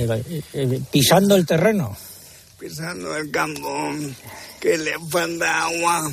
eh, 0.53 0.81
pisando 0.91 1.35
el 1.35 1.45
terreno. 1.45 1.95
Pisando 2.59 3.15
el 3.17 3.31
campo, 3.31 3.91
que 4.59 4.77
le 4.77 4.93
falta 5.09 5.63
agua. 5.63 6.11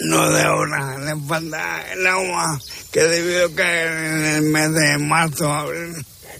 No 0.00 0.30
de 0.30 0.42
ahora, 0.42 0.98
le 0.98 1.20
falta 1.26 1.92
el 1.92 2.06
agua 2.06 2.60
que 2.92 3.02
debió 3.02 3.54
caer 3.54 3.88
en 3.88 4.24
el 4.24 4.42
mes 4.42 4.72
de 4.72 4.98
marzo, 4.98 5.52
abril. 5.52 5.94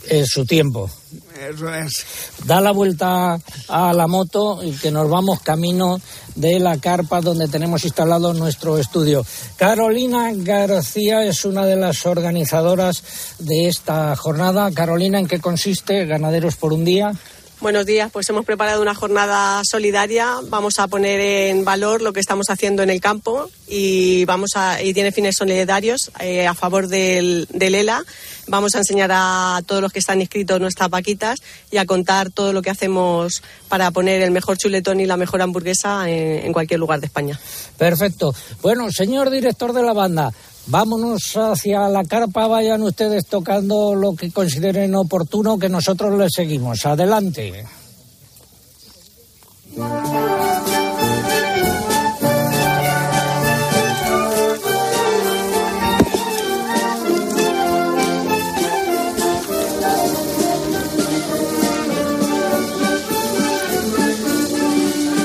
En 0.08 0.26
su 0.26 0.44
tiempo. 0.44 0.90
Eso 1.38 1.72
es. 1.72 2.04
Da 2.44 2.60
la 2.60 2.72
vuelta 2.72 3.38
a 3.68 3.92
la 3.92 4.06
moto 4.08 4.60
y 4.62 4.72
que 4.72 4.90
nos 4.90 5.08
vamos 5.08 5.40
camino 5.40 6.00
de 6.34 6.58
la 6.58 6.78
carpa 6.78 7.20
donde 7.20 7.46
tenemos 7.46 7.84
instalado 7.84 8.34
nuestro 8.34 8.78
estudio. 8.78 9.24
Carolina 9.56 10.32
García 10.34 11.24
es 11.24 11.44
una 11.44 11.64
de 11.64 11.76
las 11.76 12.06
organizadoras 12.06 13.02
de 13.38 13.68
esta 13.68 14.16
jornada. 14.16 14.70
Carolina, 14.72 15.20
¿en 15.20 15.28
qué 15.28 15.40
consiste 15.40 16.06
Ganaderos 16.06 16.56
por 16.56 16.72
un 16.72 16.84
día? 16.84 17.12
Buenos 17.60 17.86
días, 17.86 18.08
pues 18.12 18.28
hemos 18.28 18.44
preparado 18.44 18.80
una 18.80 18.94
jornada 18.94 19.62
solidaria. 19.64 20.36
Vamos 20.44 20.78
a 20.78 20.86
poner 20.86 21.18
en 21.18 21.64
valor 21.64 22.02
lo 22.02 22.12
que 22.12 22.20
estamos 22.20 22.50
haciendo 22.50 22.84
en 22.84 22.90
el 22.90 23.00
campo 23.00 23.50
y 23.66 24.24
vamos 24.26 24.50
a 24.54 24.80
y 24.80 24.94
tiene 24.94 25.10
fines 25.10 25.34
solidarios 25.36 26.12
eh, 26.20 26.46
a 26.46 26.54
favor 26.54 26.86
del, 26.86 27.48
del, 27.50 27.74
ELA. 27.74 28.04
Vamos 28.46 28.76
a 28.76 28.78
enseñar 28.78 29.10
a 29.12 29.60
todos 29.66 29.82
los 29.82 29.92
que 29.92 29.98
están 29.98 30.20
inscritos 30.20 30.60
nuestras 30.60 30.88
vaquitas 30.88 31.40
y 31.72 31.78
a 31.78 31.84
contar 31.84 32.30
todo 32.30 32.52
lo 32.52 32.62
que 32.62 32.70
hacemos 32.70 33.42
para 33.68 33.90
poner 33.90 34.22
el 34.22 34.30
mejor 34.30 34.56
chuletón 34.56 35.00
y 35.00 35.06
la 35.06 35.16
mejor 35.16 35.42
hamburguesa 35.42 36.08
en 36.08 36.52
cualquier 36.52 36.78
lugar 36.78 37.00
de 37.00 37.06
España. 37.06 37.40
Perfecto. 37.76 38.36
Bueno, 38.62 38.88
señor 38.92 39.30
director 39.30 39.72
de 39.72 39.82
la 39.82 39.92
banda, 39.94 40.32
Vámonos 40.70 41.34
hacia 41.34 41.88
la 41.88 42.04
carpa, 42.04 42.46
vayan 42.46 42.82
ustedes 42.82 43.26
tocando 43.26 43.94
lo 43.94 44.14
que 44.14 44.30
consideren 44.30 44.94
oportuno, 44.94 45.58
que 45.58 45.70
nosotros 45.70 46.18
les 46.18 46.32
seguimos. 46.34 46.84
Adelante. 46.84 47.64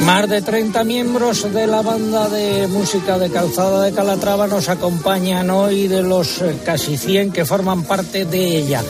Más 0.06 0.28
de 0.28 0.42
30 0.42 0.84
miembros 0.84 1.54
de 1.54 1.66
la 1.66 1.82
banda 1.82 2.28
de 2.28 2.68
música 2.68 3.18
de 3.18 3.30
Calzada 3.30 3.86
de 3.86 3.94
Calatrava 3.94 4.48
nos 4.48 4.68
acompañan 4.68 5.50
hoy 5.50 5.88
de 5.88 6.02
los 6.04 6.42
eh, 6.42 6.58
casi 6.66 6.98
100 6.98 7.32
que 7.32 7.46
forman 7.46 7.84
parte 7.84 8.26
de 8.26 8.58
ella. 8.58 8.84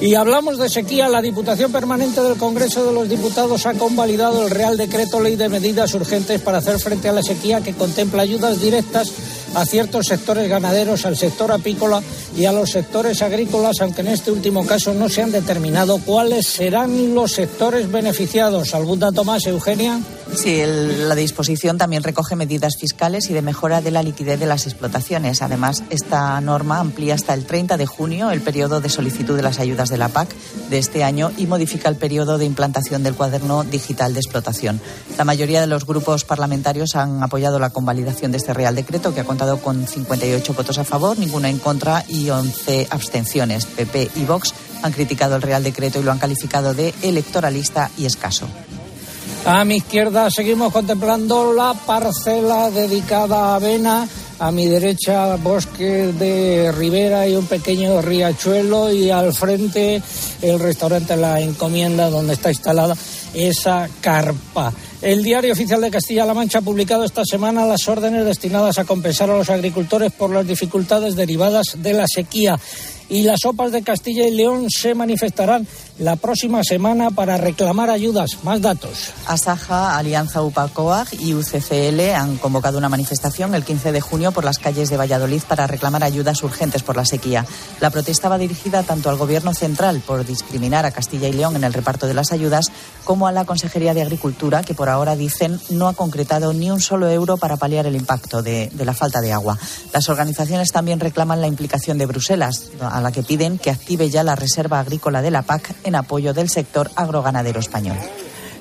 Y 0.00 0.14
hablamos 0.14 0.58
de 0.58 0.68
sequía. 0.68 1.08
La 1.08 1.20
Diputación 1.20 1.72
Permanente 1.72 2.22
del 2.22 2.36
Congreso 2.36 2.84
de 2.84 2.92
los 2.92 3.08
Diputados 3.08 3.66
ha 3.66 3.74
convalidado 3.74 4.44
el 4.44 4.50
Real 4.50 4.76
Decreto 4.76 5.20
Ley 5.20 5.34
de 5.34 5.48
Medidas 5.48 5.94
Urgentes 5.94 6.40
para 6.40 6.58
hacer 6.58 6.78
frente 6.78 7.08
a 7.08 7.12
la 7.12 7.22
sequía 7.22 7.60
que 7.60 7.74
contempla 7.74 8.22
ayudas 8.22 8.60
directas 8.60 9.12
a 9.54 9.66
ciertos 9.66 10.06
sectores 10.06 10.48
ganaderos, 10.48 11.04
al 11.06 11.16
sector 11.16 11.50
apícola 11.50 12.02
y 12.36 12.44
a 12.44 12.52
los 12.52 12.70
sectores 12.70 13.20
agrícolas, 13.22 13.80
aunque 13.80 14.00
en 14.02 14.08
este 14.08 14.30
último 14.30 14.64
caso 14.64 14.94
no 14.94 15.08
se 15.08 15.22
han 15.22 15.32
determinado 15.32 15.98
cuáles 15.98 16.46
serán 16.46 17.14
los 17.14 17.32
sectores 17.32 17.90
beneficiados. 17.90 18.74
¿Algún 18.74 19.00
dato 19.00 19.24
más, 19.24 19.44
Eugenia? 19.46 20.00
Sí, 20.34 20.60
el, 20.60 21.08
la 21.08 21.14
disposición 21.14 21.76
también 21.78 22.02
recoge 22.02 22.36
medidas 22.36 22.76
fiscales 22.80 23.28
y 23.28 23.34
de 23.34 23.42
mejora 23.42 23.80
de 23.80 23.90
la 23.90 24.02
liquidez 24.02 24.40
de 24.40 24.46
las 24.46 24.66
explotaciones. 24.66 25.42
Además, 25.42 25.84
esta 25.90 26.40
norma 26.40 26.80
amplía 26.80 27.14
hasta 27.14 27.34
el 27.34 27.44
30 27.44 27.76
de 27.76 27.86
junio 27.86 28.30
el 28.30 28.40
periodo 28.40 28.80
de 28.80 28.88
solicitud 28.88 29.36
de 29.36 29.42
las 29.42 29.60
ayudas 29.60 29.90
de 29.90 29.98
la 29.98 30.08
PAC 30.08 30.34
de 30.70 30.78
este 30.78 31.04
año 31.04 31.30
y 31.36 31.46
modifica 31.46 31.88
el 31.88 31.96
periodo 31.96 32.38
de 32.38 32.46
implantación 32.46 33.02
del 33.02 33.14
cuaderno 33.14 33.62
digital 33.62 34.14
de 34.14 34.20
explotación. 34.20 34.80
La 35.18 35.24
mayoría 35.24 35.60
de 35.60 35.66
los 35.66 35.86
grupos 35.86 36.24
parlamentarios 36.24 36.96
han 36.96 37.22
apoyado 37.22 37.58
la 37.58 37.70
convalidación 37.70 38.32
de 38.32 38.38
este 38.38 38.54
Real 38.54 38.74
Decreto, 38.74 39.14
que 39.14 39.20
ha 39.20 39.24
contado 39.24 39.58
con 39.58 39.86
58 39.86 40.54
votos 40.54 40.78
a 40.78 40.84
favor, 40.84 41.18
ninguna 41.18 41.50
en 41.50 41.58
contra 41.58 42.04
y 42.08 42.30
11 42.30 42.88
abstenciones. 42.90 43.66
PP 43.66 44.10
y 44.16 44.24
Vox 44.24 44.54
han 44.82 44.92
criticado 44.92 45.36
el 45.36 45.42
Real 45.42 45.62
Decreto 45.62 46.00
y 46.00 46.02
lo 46.02 46.10
han 46.10 46.18
calificado 46.18 46.74
de 46.74 46.94
electoralista 47.02 47.90
y 47.98 48.06
escaso. 48.06 48.48
A 49.44 49.64
mi 49.64 49.76
izquierda 49.78 50.30
seguimos 50.30 50.72
contemplando 50.72 51.52
la 51.52 51.74
parcela 51.74 52.70
dedicada 52.70 53.36
a 53.36 53.54
avena. 53.56 54.08
A 54.38 54.52
mi 54.52 54.66
derecha, 54.66 55.34
bosque 55.36 56.12
de 56.12 56.70
ribera 56.70 57.26
y 57.26 57.34
un 57.34 57.46
pequeño 57.46 58.00
riachuelo. 58.02 58.92
Y 58.92 59.10
al 59.10 59.32
frente, 59.32 60.00
el 60.42 60.60
restaurante 60.60 61.16
La 61.16 61.40
Encomienda, 61.40 62.08
donde 62.08 62.34
está 62.34 62.50
instalada 62.50 62.96
esa 63.34 63.88
carpa. 64.00 64.72
El 65.00 65.24
Diario 65.24 65.52
Oficial 65.52 65.80
de 65.80 65.90
Castilla-La 65.90 66.34
Mancha 66.34 66.58
ha 66.58 66.62
publicado 66.62 67.02
esta 67.02 67.24
semana 67.24 67.66
las 67.66 67.88
órdenes 67.88 68.24
destinadas 68.24 68.78
a 68.78 68.84
compensar 68.84 69.28
a 69.28 69.36
los 69.36 69.50
agricultores 69.50 70.12
por 70.12 70.30
las 70.30 70.46
dificultades 70.46 71.16
derivadas 71.16 71.76
de 71.78 71.92
la 71.92 72.06
sequía 72.06 72.56
y 73.12 73.24
las 73.24 73.44
OPAs 73.44 73.72
de 73.72 73.82
Castilla 73.82 74.26
y 74.26 74.30
León 74.30 74.70
se 74.70 74.94
manifestarán 74.94 75.66
la 76.02 76.16
próxima 76.16 76.64
semana 76.64 77.10
para 77.10 77.36
reclamar 77.36 77.88
ayudas. 77.88 78.38
Más 78.42 78.60
datos. 78.60 79.12
Asaja, 79.26 79.96
Alianza 79.96 80.42
UPACOAG 80.42 81.14
y 81.20 81.34
UCCL 81.34 82.00
han 82.16 82.38
convocado 82.38 82.76
una 82.76 82.88
manifestación 82.88 83.54
el 83.54 83.64
15 83.64 83.92
de 83.92 84.00
junio 84.00 84.32
por 84.32 84.44
las 84.44 84.58
calles 84.58 84.90
de 84.90 84.96
Valladolid 84.96 85.42
para 85.46 85.68
reclamar 85.68 86.02
ayudas 86.02 86.42
urgentes 86.42 86.82
por 86.82 86.96
la 86.96 87.04
sequía. 87.04 87.46
La 87.80 87.90
protesta 87.90 88.28
va 88.28 88.36
dirigida 88.38 88.82
tanto 88.82 89.10
al 89.10 89.16
Gobierno 89.16 89.54
central 89.54 90.02
por 90.04 90.26
discriminar 90.26 90.84
a 90.86 90.90
Castilla 90.90 91.28
y 91.28 91.34
León 91.34 91.54
en 91.54 91.62
el 91.62 91.72
reparto 91.72 92.08
de 92.08 92.14
las 92.14 92.32
ayudas 92.32 92.66
como 93.04 93.28
a 93.28 93.32
la 93.32 93.44
Consejería 93.44 93.94
de 93.94 94.02
Agricultura, 94.02 94.64
que 94.64 94.74
por 94.74 94.88
ahora 94.88 95.14
dicen 95.14 95.60
no 95.70 95.86
ha 95.86 95.94
concretado 95.94 96.52
ni 96.52 96.70
un 96.70 96.80
solo 96.80 97.08
euro 97.08 97.36
para 97.36 97.56
paliar 97.56 97.86
el 97.86 97.94
impacto 97.94 98.42
de, 98.42 98.70
de 98.72 98.84
la 98.84 98.94
falta 98.94 99.20
de 99.20 99.32
agua. 99.32 99.56
Las 99.92 100.08
organizaciones 100.08 100.72
también 100.72 100.98
reclaman 100.98 101.40
la 101.40 101.46
implicación 101.46 101.96
de 101.96 102.06
Bruselas, 102.06 102.70
a 102.80 103.00
la 103.00 103.12
que 103.12 103.22
piden 103.22 103.58
que 103.58 103.70
active 103.70 104.10
ya 104.10 104.24
la 104.24 104.34
reserva 104.34 104.80
agrícola 104.80 105.22
de 105.22 105.30
la 105.30 105.42
PAC 105.42 105.74
en 105.84 105.91
apoyo 105.94 106.34
del 106.34 106.48
sector 106.48 106.90
agroganadero 106.96 107.60
español. 107.60 107.96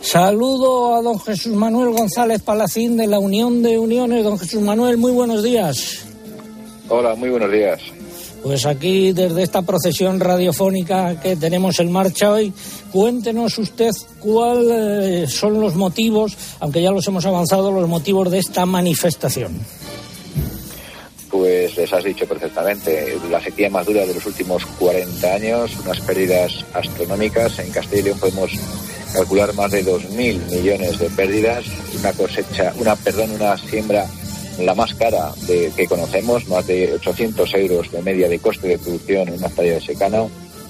Saludo 0.01 0.95
a 0.95 1.01
don 1.01 1.19
Jesús 1.19 1.53
Manuel 1.53 1.91
González 1.91 2.41
Palacín 2.41 2.97
de 2.97 3.07
la 3.07 3.19
Unión 3.19 3.61
de 3.61 3.77
Uniones. 3.77 4.23
Don 4.23 4.39
Jesús 4.39 4.61
Manuel, 4.61 4.97
muy 4.97 5.11
buenos 5.11 5.43
días. 5.43 6.05
Hola, 6.89 7.15
muy 7.15 7.29
buenos 7.29 7.51
días. 7.51 7.79
Pues 8.43 8.65
aquí, 8.65 9.13
desde 9.13 9.43
esta 9.43 9.61
procesión 9.61 10.19
radiofónica 10.19 11.19
que 11.19 11.35
tenemos 11.35 11.79
en 11.79 11.91
marcha 11.91 12.31
hoy, 12.31 12.51
cuéntenos 12.91 13.57
usted 13.59 13.91
cuáles 14.19 15.31
son 15.31 15.61
los 15.61 15.75
motivos, 15.75 16.35
aunque 16.59 16.81
ya 16.81 16.89
los 16.89 17.07
hemos 17.07 17.25
avanzado, 17.27 17.71
los 17.71 17.87
motivos 17.87 18.31
de 18.31 18.39
esta 18.39 18.65
manifestación 18.65 19.59
pues 21.75 21.89
les 21.89 21.93
has 21.93 22.03
dicho 22.03 22.25
perfectamente. 22.27 23.17
La 23.29 23.41
sequía 23.41 23.69
más 23.69 23.85
dura 23.85 24.05
de 24.05 24.13
los 24.13 24.25
últimos 24.25 24.65
40 24.65 25.33
años, 25.33 25.71
unas 25.83 25.99
pérdidas 26.01 26.65
astronómicas. 26.73 27.59
En 27.59 27.71
Castilla 27.71 28.01
y 28.01 28.03
León 28.03 28.19
podemos 28.19 28.51
calcular 29.13 29.53
más 29.53 29.71
de 29.71 29.85
2.000 29.85 30.49
millones 30.49 30.99
de 30.99 31.09
pérdidas, 31.09 31.65
una 31.97 32.11
cosecha, 32.13 32.73
una, 32.77 32.95
perdón, 32.95 33.31
una 33.31 33.57
siembra 33.57 34.05
la 34.59 34.75
más 34.75 34.93
cara 34.95 35.31
de, 35.47 35.71
que 35.75 35.87
conocemos, 35.87 36.47
más 36.47 36.67
de 36.67 36.93
800 36.93 37.53
euros 37.55 37.91
de 37.91 38.01
media 38.01 38.27
de 38.27 38.39
coste 38.39 38.67
de 38.67 38.77
producción 38.77 39.29
en 39.29 39.35
una 39.35 39.49
talla 39.49 39.73
de 39.73 39.81
secano. 39.81 40.29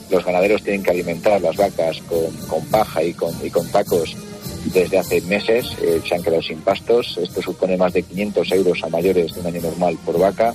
Los 0.09 0.23
ganaderos 0.23 0.61
tienen 0.61 0.83
que 0.83 0.91
alimentar 0.91 1.41
las 1.41 1.57
vacas 1.57 1.99
con, 2.07 2.31
con 2.47 2.65
paja 2.67 3.03
y 3.03 3.13
con, 3.13 3.33
y 3.43 3.49
con 3.49 3.67
tacos 3.69 4.15
desde 4.65 4.99
hace 4.99 5.21
meses 5.21 5.65
eh, 5.81 5.99
se 6.07 6.15
han 6.15 6.23
quedado 6.23 6.41
sin 6.41 6.61
pastos. 6.61 7.17
Esto 7.21 7.41
supone 7.41 7.77
más 7.77 7.93
de 7.93 8.03
500 8.03 8.51
euros 8.51 8.83
a 8.83 8.89
mayores 8.89 9.33
de 9.33 9.39
un 9.41 9.47
año 9.47 9.61
normal 9.61 9.97
por 10.05 10.19
vaca. 10.19 10.53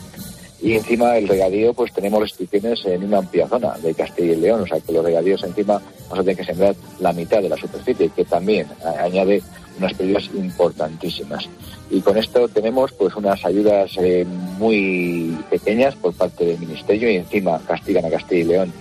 Y 0.61 0.75
encima 0.75 1.17
el 1.19 1.29
regadío, 1.29 1.75
pues 1.75 1.93
tenemos 1.93 2.21
restricciones 2.21 2.85
en 2.87 3.05
una 3.05 3.19
amplia 3.19 3.47
zona 3.47 3.77
de 3.79 3.95
Castilla 3.95 4.33
y 4.33 4.37
León. 4.37 4.63
O 4.63 4.67
sea 4.67 4.81
que 4.81 4.93
los 4.93 5.05
regadíos 5.05 5.43
encima 5.45 5.81
vamos 6.09 6.19
a 6.19 6.23
tener 6.23 6.37
que 6.37 6.45
sembrar 6.45 6.75
la 6.99 7.13
mitad 7.13 7.43
de 7.43 7.49
la 7.49 7.57
superficie, 7.57 8.11
que 8.15 8.25
también 8.25 8.67
añade 8.99 9.43
unas 9.79 9.93
pérdidas 9.95 10.31
importantísimas. 10.35 11.49
Y 11.91 12.01
con 12.01 12.17
esto 12.17 12.49
tenemos 12.49 12.93
pues 12.93 13.15
unas 13.15 13.45
ayudas 13.45 13.93
eh, 13.99 14.27
muy 14.59 15.37
pequeñas 15.51 15.95
por 15.97 16.15
parte 16.15 16.45
del 16.45 16.59
Ministerio 16.59 17.11
y 17.11 17.17
encima 17.17 17.61
castigan 17.67 18.07
a 18.07 18.11
Castilla 18.11 18.41
y 18.41 18.45
León 18.45 18.73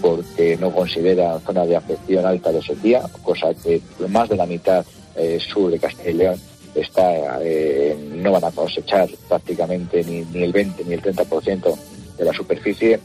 porque 0.00 0.56
no 0.60 0.72
considera 0.72 1.38
zona 1.40 1.64
de 1.64 1.76
afección 1.76 2.26
alta 2.26 2.50
de 2.50 2.60
sequía, 2.60 3.02
cosa 3.22 3.54
que 3.54 3.80
más 4.08 4.28
de 4.28 4.36
la 4.36 4.46
mitad 4.46 4.84
eh, 5.16 5.38
sur 5.40 5.70
de 5.70 5.78
Castilla 5.78 6.10
y 6.10 6.14
León 6.14 6.40
está, 6.74 7.38
eh, 7.42 7.96
no 8.14 8.32
van 8.32 8.44
a 8.44 8.50
cosechar 8.50 9.08
prácticamente 9.28 10.04
ni, 10.04 10.22
ni 10.22 10.42
el 10.42 10.52
20 10.52 10.84
ni 10.84 10.94
el 10.94 11.02
30% 11.02 11.76
de 12.16 12.24
la 12.24 12.32
superficie 12.32 13.00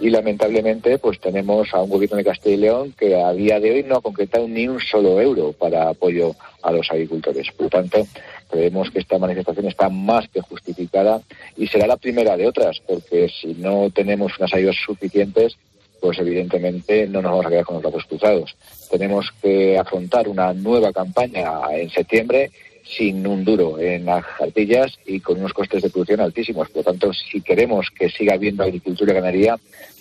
y 0.00 0.08
lamentablemente 0.08 0.98
pues 0.98 1.20
tenemos 1.20 1.72
a 1.74 1.82
un 1.82 1.90
gobierno 1.90 2.16
de 2.16 2.24
Castilla 2.24 2.54
y 2.54 2.58
León 2.58 2.94
que 2.98 3.14
a 3.14 3.32
día 3.32 3.60
de 3.60 3.70
hoy 3.70 3.82
no 3.82 3.96
ha 3.96 4.00
concretado 4.00 4.48
ni 4.48 4.66
un 4.66 4.80
solo 4.80 5.20
euro 5.20 5.52
para 5.52 5.90
apoyo 5.90 6.34
a 6.62 6.72
los 6.72 6.90
agricultores. 6.90 7.50
Por 7.52 7.64
lo 7.64 7.70
tanto, 7.70 8.06
creemos 8.50 8.90
que 8.90 9.00
esta 9.00 9.18
manifestación 9.18 9.66
está 9.66 9.88
más 9.88 10.28
que 10.28 10.40
justificada 10.40 11.20
y 11.56 11.66
será 11.66 11.86
la 11.86 11.98
primera 11.98 12.36
de 12.36 12.46
otras, 12.46 12.80
porque 12.86 13.28
si 13.28 13.54
no 13.54 13.90
tenemos 13.90 14.38
unas 14.38 14.54
ayudas 14.54 14.76
suficientes, 14.84 15.56
pues 16.00 16.18
evidentemente 16.18 17.06
no 17.06 17.20
nos 17.20 17.32
vamos 17.32 17.46
a 17.46 17.50
quedar 17.50 17.64
con 17.64 17.74
los 17.74 17.82
brazos 17.82 18.06
cruzados. 18.06 18.56
Tenemos 18.90 19.30
que 19.42 19.78
afrontar 19.78 20.28
una 20.28 20.54
nueva 20.54 20.92
campaña 20.92 21.44
en 21.72 21.90
septiembre 21.90 22.50
sin 22.96 23.26
un 23.26 23.44
duro 23.44 23.78
en 23.78 24.06
las 24.06 24.24
jartillas 24.24 24.98
y 25.06 25.20
con 25.20 25.38
unos 25.38 25.52
costes 25.52 25.82
de 25.82 25.90
producción 25.90 26.20
altísimos. 26.20 26.68
Por 26.68 26.78
lo 26.78 26.92
tanto, 26.92 27.12
si 27.12 27.40
queremos 27.40 27.88
que 27.90 28.08
siga 28.10 28.34
habiendo 28.34 28.62
agricultura 28.62 29.12
y 29.12 29.14
ganadería, 29.14 29.56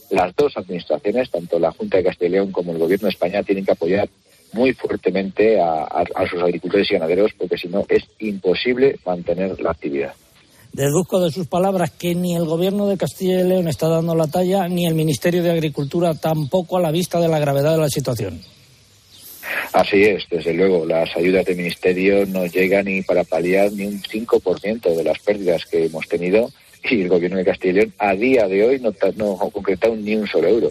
las 0.10 0.36
dos 0.36 0.58
administraciones, 0.58 1.30
tanto 1.30 1.60
la 1.60 1.72
Junta 1.72 1.98
de 1.98 2.04
Castilla 2.04 2.30
y 2.30 2.32
León 2.32 2.52
como 2.52 2.72
el 2.72 2.80
Gobierno 2.80 3.06
de 3.06 3.12
España, 3.12 3.44
tienen 3.44 3.66
que 3.66 3.72
apoyar 3.72 4.10
muy 4.54 4.74
fuertemente 4.74 5.60
a, 5.62 6.04
sus 6.30 6.42
agricultores 6.42 6.90
y 6.90 6.94
ganaderos, 6.94 7.32
porque 7.38 7.58
si 7.58 7.68
no 7.68 7.86
es 7.88 8.04
imposible 8.18 8.98
mantener 9.06 9.60
la 9.62 9.72
actividad. 9.72 10.14
Deduzco 10.74 11.20
de 11.20 11.32
sus 11.32 11.48
palabras 11.48 11.92
que 11.92 12.16
ni 12.16 12.36
el 12.36 12.46
Gobierno 12.46 12.88
de 12.88 12.98
Castilla 12.98 13.42
y 13.42 13.48
León 13.48 13.68
está 13.68 13.88
dando 13.88 14.16
la 14.16 14.28
talla, 14.28 14.68
ni 14.68 14.86
el 14.86 14.96
Ministerio 14.96 15.44
de 15.44 15.52
Agricultura 15.52 16.14
tampoco 16.16 16.78
a 16.78 16.82
la 16.82 16.92
vista 16.92 17.20
de 17.20 17.28
la 17.28 17.40
gravedad 17.40 17.74
de 17.74 17.80
la 17.80 17.90
situación. 17.90 18.40
Así 19.74 20.04
es, 20.04 20.26
desde 20.30 20.54
luego, 20.54 20.86
las 20.86 21.16
ayudas 21.16 21.46
del 21.46 21.58
Ministerio 21.58 22.26
no 22.26 22.46
llegan 22.46 22.86
ni 22.86 23.02
para 23.04 23.24
paliar 23.24 23.72
ni 23.72 23.86
un 23.86 24.02
5% 24.02 24.96
de 24.96 25.04
las 25.04 25.20
pérdidas 25.20 25.66
que 25.66 25.86
hemos 25.86 26.08
tenido 26.08 26.50
y 26.84 27.02
el 27.02 27.10
Gobierno 27.10 27.38
de 27.38 27.46
Castilla 27.46 27.72
y 27.72 27.76
León 27.76 27.94
a 27.98 28.16
día 28.16 28.48
de 28.48 28.64
hoy 28.64 28.80
no, 28.80 28.94
no 29.16 29.34
ha 29.42 29.52
concretado 29.52 29.96
ni 29.96 30.16
un 30.16 30.28
solo 30.28 30.48
euro. 30.48 30.70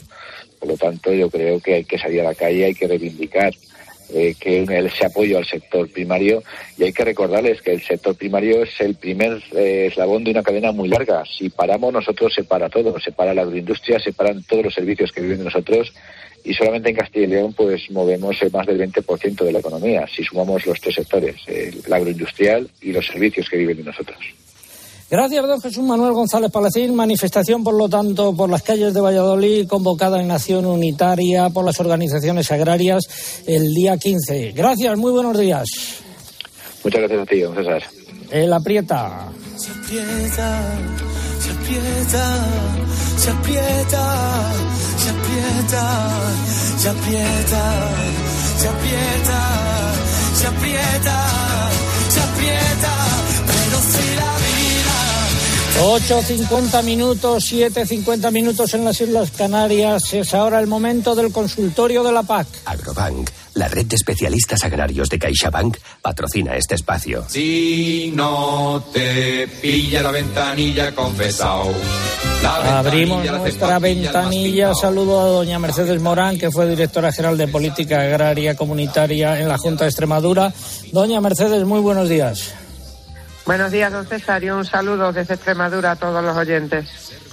Por 0.59 0.69
lo 0.69 0.77
tanto, 0.77 1.13
yo 1.13 1.31
creo 1.31 1.61
que 1.61 1.75
hay 1.75 1.85
que 1.85 1.99
salir 1.99 2.21
a 2.21 2.25
la 2.25 2.35
calle, 2.35 2.65
hay 2.65 2.75
que 2.75 2.89
reivindicar 2.89 3.53
eh, 4.12 4.35
que 4.38 4.62
ese 4.62 5.07
apoyo 5.07 5.38
al 5.38 5.47
sector 5.47 5.88
primario 5.90 6.42
y 6.77 6.85
hay 6.85 6.92
que 6.92 7.05
recordarles 7.05 7.62
que 7.62 7.73
el 7.73 7.83
sector 7.83 8.14
primario 8.16 8.62
es 8.62 8.81
el 8.81 8.94
primer 8.94 9.42
eh, 9.53 9.88
eslabón 9.90 10.25
de 10.25 10.31
una 10.31 10.42
cadena 10.42 10.73
muy 10.73 10.88
larga. 10.88 11.25
Si 11.27 11.51
paramos 11.51 11.92
nosotros 11.92 12.33
se 12.35 12.44
para 12.44 12.68
todo, 12.68 12.99
se 13.01 13.12
para 13.12 13.35
la 13.35 13.42
agroindustria, 13.42 13.99
se 13.99 14.12
paran 14.12 14.42
todos 14.44 14.64
los 14.64 14.75
servicios 14.75 15.12
que 15.12 15.21
viven 15.21 15.38
de 15.38 15.44
nosotros 15.44 15.92
y 16.44 16.55
solamente 16.55 16.90
en 16.90 16.97
Castilla 16.97 17.27
y 17.27 17.29
León 17.29 17.53
pues 17.53 17.90
movemos 17.90 18.37
más 18.53 18.66
del 18.66 18.81
20% 18.81 19.44
de 19.44 19.53
la 19.53 19.59
economía 19.59 20.07
si 20.07 20.25
sumamos 20.25 20.64
los 20.66 20.81
tres 20.81 20.94
sectores, 20.94 21.37
el 21.47 21.92
agroindustrial 21.92 22.68
y 22.81 22.92
los 22.92 23.07
servicios 23.07 23.49
que 23.49 23.59
viven 23.59 23.77
de 23.77 23.85
nosotros. 23.85 24.18
Gracias, 25.11 25.47
don 25.47 25.61
Jesús 25.61 25.83
Manuel 25.85 26.12
González 26.12 26.51
Palacín. 26.51 26.94
Manifestación, 26.94 27.64
por 27.64 27.75
lo 27.75 27.88
tanto, 27.88 28.35
por 28.35 28.51
las 28.51 28.62
calles 28.62 28.92
de 28.92 29.01
Valladolid, 29.01 29.66
convocada 29.66 30.21
en 30.21 30.29
Nación 30.29 30.66
Unitaria 30.66 31.49
por 31.49 31.64
las 31.64 31.81
organizaciones 31.81 32.51
agrarias 32.53 33.05
el 33.47 33.73
día 33.73 33.97
15. 33.97 34.53
Gracias, 34.53 34.99
muy 34.99 35.12
buenos 35.12 35.38
días. 35.38 35.66
Muchas 36.85 37.01
gracias 37.01 37.23
a 37.23 37.27
ti, 37.27 37.40
don 37.40 37.55
César. 37.55 37.83
El 38.31 38.53
aprieta. 38.53 39.31
Se 39.57 39.71
aprieta, 39.71 40.62
se 41.40 41.51
aprieta, 41.53 42.47
se 43.16 43.31
aprieta, 43.31 44.53
se 44.99 45.11
aprieta, 45.11 46.05
se 46.79 46.88
aprieta, 46.88 47.62
se 48.59 48.68
aprieta, 48.68 49.40
se 50.35 50.47
aprieta, 50.47 51.27
se 52.09 52.21
aprieta, 52.21 52.98
8.50 55.81 56.83
minutos, 56.83 57.53
7.50 57.53 58.33
minutos 58.33 58.75
en 58.75 58.85
las 58.85 59.01
Islas 59.01 59.31
Canarias. 59.31 60.12
Es 60.12 60.35
ahora 60.35 60.59
el 60.59 60.67
momento 60.67 61.14
del 61.14 61.31
consultorio 61.31 62.03
de 62.03 62.11
la 62.11 62.25
PAC. 62.25 62.49
Agrobank, 62.64 63.31
la 63.55 63.69
red 63.69 63.87
de 63.87 63.95
especialistas 63.95 64.64
agrarios 64.64 65.09
de 65.09 65.21
CaixaBank, 65.21 65.77
patrocina 66.03 66.57
este 66.57 66.75
espacio. 66.75 67.25
Si 67.29 68.12
no 68.12 68.83
te 68.93 69.47
pilla 69.47 70.03
la 70.03 70.11
ventanilla, 70.11 70.93
confesado. 70.97 71.73
Abrimos 72.45 73.25
nuestra 73.25 73.79
ventanilla. 73.79 74.75
Saludo 74.75 75.21
a 75.21 75.29
doña 75.29 75.61
Mercedes 75.61 76.01
Morán, 76.01 76.38
que 76.38 76.51
fue 76.51 76.69
directora 76.69 77.12
general 77.12 77.38
de 77.38 77.47
Política 77.47 78.01
Agraria 78.01 78.57
Comunitaria 78.57 79.41
en 79.41 79.47
la 79.49 79.59
Junta 79.59 79.85
de 79.85 79.91
Extremadura. 79.91 80.53
Doña 80.93 81.21
Mercedes, 81.21 81.64
muy 81.64 81.79
buenos 81.79 82.09
días. 82.09 82.53
Buenos 83.49 83.73
días, 83.73 83.91
don 83.91 84.07
César, 84.07 84.45
y 84.45 84.51
un 84.51 84.63
saludo 84.63 85.11
desde 85.11 85.33
Extremadura 85.33 85.93
a 85.93 85.97
todos 85.97 86.23
los 86.23 86.37
oyentes. 86.37 86.87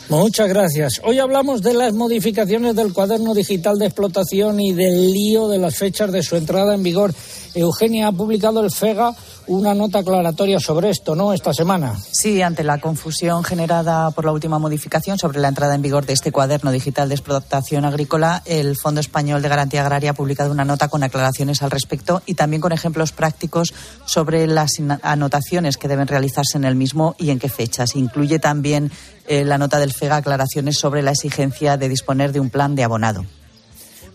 Muchas 0.07 0.47
gracias. 0.47 1.01
Hoy 1.03 1.19
hablamos 1.19 1.61
de 1.61 1.73
las 1.73 1.91
modificaciones 1.91 2.73
del 2.73 2.93
cuaderno 2.93 3.33
digital 3.33 3.77
de 3.77 3.87
explotación 3.87 4.61
y 4.61 4.71
del 4.71 5.11
lío 5.11 5.49
de 5.49 5.57
las 5.57 5.75
fechas 5.75 6.13
de 6.13 6.23
su 6.23 6.37
entrada 6.37 6.73
en 6.73 6.83
vigor. 6.83 7.13
Eugenia 7.53 8.07
ha 8.07 8.11
publicado 8.13 8.63
el 8.63 8.71
FEGA 8.71 9.13
una 9.47 9.73
nota 9.73 9.99
aclaratoria 9.99 10.59
sobre 10.59 10.89
esto, 10.89 11.15
¿no? 11.15 11.33
Esta 11.33 11.53
semana. 11.53 11.95
Sí, 12.11 12.41
ante 12.41 12.63
la 12.63 12.79
confusión 12.79 13.43
generada 13.43 14.11
por 14.11 14.25
la 14.25 14.31
última 14.31 14.59
modificación 14.59 15.17
sobre 15.17 15.39
la 15.39 15.47
entrada 15.47 15.75
en 15.75 15.81
vigor 15.81 16.05
de 16.05 16.13
este 16.13 16.31
cuaderno 16.31 16.71
digital 16.71 17.09
de 17.09 17.15
explotación 17.15 17.85
agrícola, 17.85 18.41
el 18.45 18.75
Fondo 18.75 19.01
Español 19.01 19.41
de 19.41 19.49
Garantía 19.49 19.81
Agraria 19.81 20.11
ha 20.11 20.13
publicado 20.13 20.51
una 20.51 20.65
nota 20.65 20.87
con 20.87 21.03
aclaraciones 21.03 21.61
al 21.61 21.71
respecto 21.71 22.21
y 22.25 22.33
también 22.33 22.61
con 22.61 22.71
ejemplos 22.71 23.11
prácticos 23.11 23.73
sobre 24.05 24.47
las 24.47 24.73
anotaciones 25.01 25.77
que 25.77 25.87
deben 25.87 26.07
realizarse 26.07 26.57
en 26.57 26.65
el 26.65 26.75
mismo 26.75 27.15
y 27.17 27.29
en 27.29 27.39
qué 27.39 27.49
fechas. 27.49 27.95
Incluye 27.95 28.39
también 28.39 28.91
eh, 29.27 29.43
la 29.45 29.57
nota 29.57 29.79
del 29.79 29.93
FEGA 29.93 30.17
aclaraciones 30.17 30.77
sobre 30.77 31.01
la 31.01 31.11
exigencia 31.11 31.77
de 31.77 31.89
disponer 31.89 32.31
de 32.31 32.39
un 32.39 32.49
plan 32.49 32.75
de 32.75 32.83
abonado. 32.83 33.25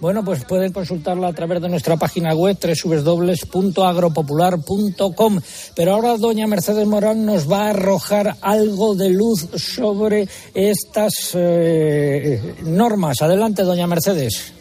Bueno, 0.00 0.24
pues 0.24 0.44
pueden 0.44 0.72
consultarla 0.72 1.28
a 1.28 1.32
través 1.34 1.60
de 1.60 1.68
nuestra 1.68 1.98
página 1.98 2.34
web 2.34 2.56
www.agropopular.com. 2.58 5.40
Pero 5.76 5.92
ahora 5.92 6.16
doña 6.16 6.46
Mercedes 6.46 6.86
Morán 6.86 7.26
nos 7.26 7.50
va 7.50 7.66
a 7.66 7.70
arrojar 7.70 8.36
algo 8.40 8.94
de 8.94 9.10
luz 9.10 9.46
sobre 9.56 10.26
estas 10.54 11.32
eh, 11.34 12.54
normas. 12.62 13.20
Adelante, 13.20 13.62
doña 13.62 13.86
Mercedes. 13.86 14.54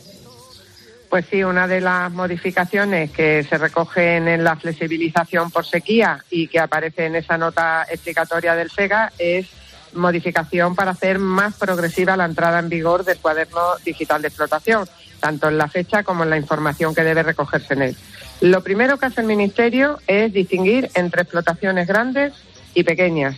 Pues 1.10 1.26
sí, 1.32 1.42
una 1.42 1.68
de 1.68 1.80
las 1.82 2.12
modificaciones 2.12 3.10
que 3.12 3.44
se 3.44 3.58
recogen 3.58 4.28
en 4.28 4.44
la 4.44 4.58
flexibilización 4.58 5.52
por 5.52 5.66
sequía 5.66 6.22
y 6.30 6.50
que 6.50 6.60
aparece 6.60 7.06
en 7.06 7.16
esa 7.16 7.38
nota 7.38 7.88
explicatoria 7.90 8.56
del 8.56 8.70
SEGA 8.70 9.14
es 9.18 9.48
modificación 9.94 10.76
para 10.76 10.92
hacer 10.92 11.18
más 11.18 11.56
progresiva 11.56 12.16
la 12.16 12.26
entrada 12.26 12.60
en 12.60 12.70
vigor 12.70 13.04
del 13.06 13.18
cuaderno 13.18 13.60
digital 13.84 14.22
de 14.22 14.28
explotación 14.28 14.88
tanto 15.20 15.48
en 15.48 15.58
la 15.58 15.68
fecha 15.68 16.04
como 16.04 16.24
en 16.24 16.30
la 16.30 16.38
información 16.38 16.96
que 16.96 17.04
debe 17.04 17.24
recogerse 17.24 17.74
en 17.74 17.82
él. 17.82 17.96
Lo 18.42 18.64
primero 18.64 18.98
que 18.98 19.08
hace 19.08 19.22
el 19.22 19.28
Ministerio 19.28 20.00
es 20.08 20.32
distinguir 20.32 20.90
entre 20.94 21.24
explotaciones 21.24 21.88
grandes 21.88 22.34
y 22.74 22.84
pequeñas. 22.84 23.36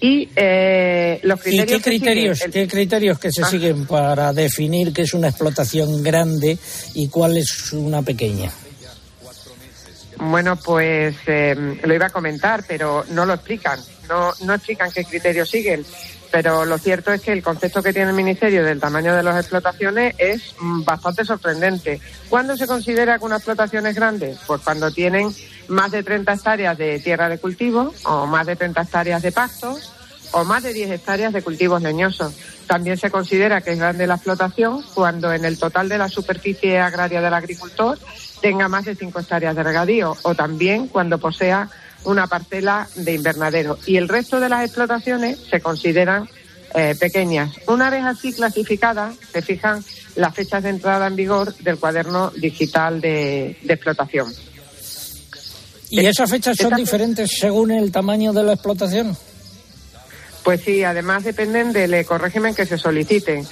Y 0.00 0.28
eh, 0.34 1.20
los 1.22 1.40
criterios. 1.40 1.80
qué 1.80 1.90
criterios, 1.90 2.40
que 2.40 2.50
qué 2.50 2.68
criterios 2.68 3.18
que 3.20 3.30
se 3.30 3.42
ah. 3.42 3.46
siguen 3.46 3.86
para 3.86 4.32
definir 4.32 4.92
qué 4.92 5.02
es 5.02 5.14
una 5.14 5.28
explotación 5.28 6.02
grande 6.02 6.58
y 6.94 7.08
cuál 7.08 7.36
es 7.36 7.72
una 7.72 8.02
pequeña? 8.02 8.50
Bueno, 10.18 10.56
pues 10.56 11.16
eh, 11.26 11.54
lo 11.82 11.94
iba 11.94 12.06
a 12.06 12.10
comentar, 12.10 12.64
pero 12.66 13.04
no 13.10 13.24
lo 13.26 13.34
explican. 13.34 13.78
No, 14.08 14.32
no 14.44 14.54
explican 14.54 14.90
qué 14.90 15.04
criterios 15.04 15.48
siguen 15.48 15.84
pero 16.32 16.64
lo 16.64 16.78
cierto 16.78 17.12
es 17.12 17.20
que 17.20 17.32
el 17.32 17.42
concepto 17.42 17.82
que 17.82 17.92
tiene 17.92 18.08
el 18.08 18.16
Ministerio 18.16 18.64
del 18.64 18.80
tamaño 18.80 19.14
de 19.14 19.22
las 19.22 19.38
explotaciones 19.38 20.14
es 20.16 20.54
mm, 20.58 20.82
bastante 20.82 21.26
sorprendente. 21.26 22.00
¿Cuándo 22.30 22.56
se 22.56 22.66
considera 22.66 23.18
que 23.18 23.26
una 23.26 23.36
explotación 23.36 23.86
es 23.86 23.94
grande? 23.94 24.34
Pues 24.46 24.62
cuando 24.62 24.90
tienen 24.90 25.28
más 25.68 25.90
de 25.90 26.02
30 26.02 26.32
hectáreas 26.32 26.78
de 26.78 26.98
tierra 27.00 27.28
de 27.28 27.38
cultivo 27.38 27.92
o 28.04 28.26
más 28.26 28.46
de 28.46 28.56
30 28.56 28.80
hectáreas 28.80 29.20
de 29.20 29.30
pastos 29.30 29.92
o 30.32 30.44
más 30.44 30.62
de 30.62 30.72
10 30.72 30.90
hectáreas 30.92 31.34
de 31.34 31.42
cultivos 31.42 31.82
leñosos. 31.82 32.34
También 32.66 32.96
se 32.96 33.10
considera 33.10 33.60
que 33.60 33.72
es 33.72 33.78
grande 33.78 34.06
la 34.06 34.14
explotación 34.14 34.82
cuando 34.94 35.34
en 35.34 35.44
el 35.44 35.58
total 35.58 35.90
de 35.90 35.98
la 35.98 36.08
superficie 36.08 36.78
agraria 36.78 37.20
del 37.20 37.34
agricultor 37.34 37.98
tenga 38.40 38.68
más 38.68 38.86
de 38.86 38.94
5 38.94 39.20
hectáreas 39.20 39.54
de 39.54 39.62
regadío 39.62 40.16
o 40.22 40.34
también 40.34 40.88
cuando 40.88 41.18
posea 41.18 41.68
una 42.04 42.26
parcela 42.26 42.88
de 42.94 43.14
invernadero. 43.14 43.78
Y 43.86 43.96
el 43.96 44.08
resto 44.08 44.40
de 44.40 44.48
las 44.48 44.64
explotaciones 44.64 45.38
se 45.50 45.60
consideran 45.60 46.28
eh, 46.74 46.94
pequeñas. 46.98 47.52
Una 47.66 47.90
vez 47.90 48.02
así 48.04 48.32
clasificadas, 48.32 49.16
se 49.32 49.42
fijan 49.42 49.84
las 50.16 50.34
fechas 50.34 50.62
de 50.62 50.70
entrada 50.70 51.06
en 51.06 51.16
vigor 51.16 51.54
del 51.58 51.78
cuaderno 51.78 52.30
digital 52.30 53.00
de, 53.00 53.56
explotación. 53.68 54.32
¿Y 55.90 56.06
esas 56.06 56.30
fechas 56.30 56.56
son 56.56 56.74
diferentes 56.74 57.30
según 57.38 57.70
el 57.70 57.92
tamaño 57.92 58.32
de 58.32 58.42
la 58.42 58.54
explotación? 58.54 59.16
Pues 60.42 60.62
sí, 60.62 60.82
además 60.82 61.24
dependen 61.24 61.72
del 61.72 61.94
ecorégimen 61.94 62.54
que 62.54 62.66
se 62.66 62.78
soliciten. 62.78 63.46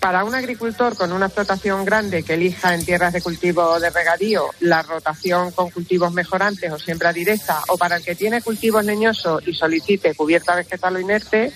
Para 0.00 0.22
un 0.22 0.34
agricultor 0.34 0.96
con 0.96 1.12
una 1.12 1.26
explotación 1.26 1.84
grande 1.84 2.22
que 2.22 2.34
elija 2.34 2.74
en 2.74 2.84
tierras 2.84 3.12
de 3.12 3.20
cultivo 3.20 3.80
de 3.80 3.90
regadío 3.90 4.50
la 4.60 4.82
rotación 4.82 5.50
con 5.50 5.70
cultivos 5.70 6.12
mejorantes 6.12 6.72
o 6.72 6.78
siembra 6.78 7.12
directa, 7.12 7.60
o 7.68 7.76
para 7.76 7.96
el 7.96 8.04
que 8.04 8.14
tiene 8.14 8.40
cultivos 8.40 8.84
leñosos 8.84 9.46
y 9.46 9.54
solicite 9.54 10.14
cubierta 10.14 10.54
vegetal 10.54 10.96
o 10.96 11.00
inerte, 11.00 11.52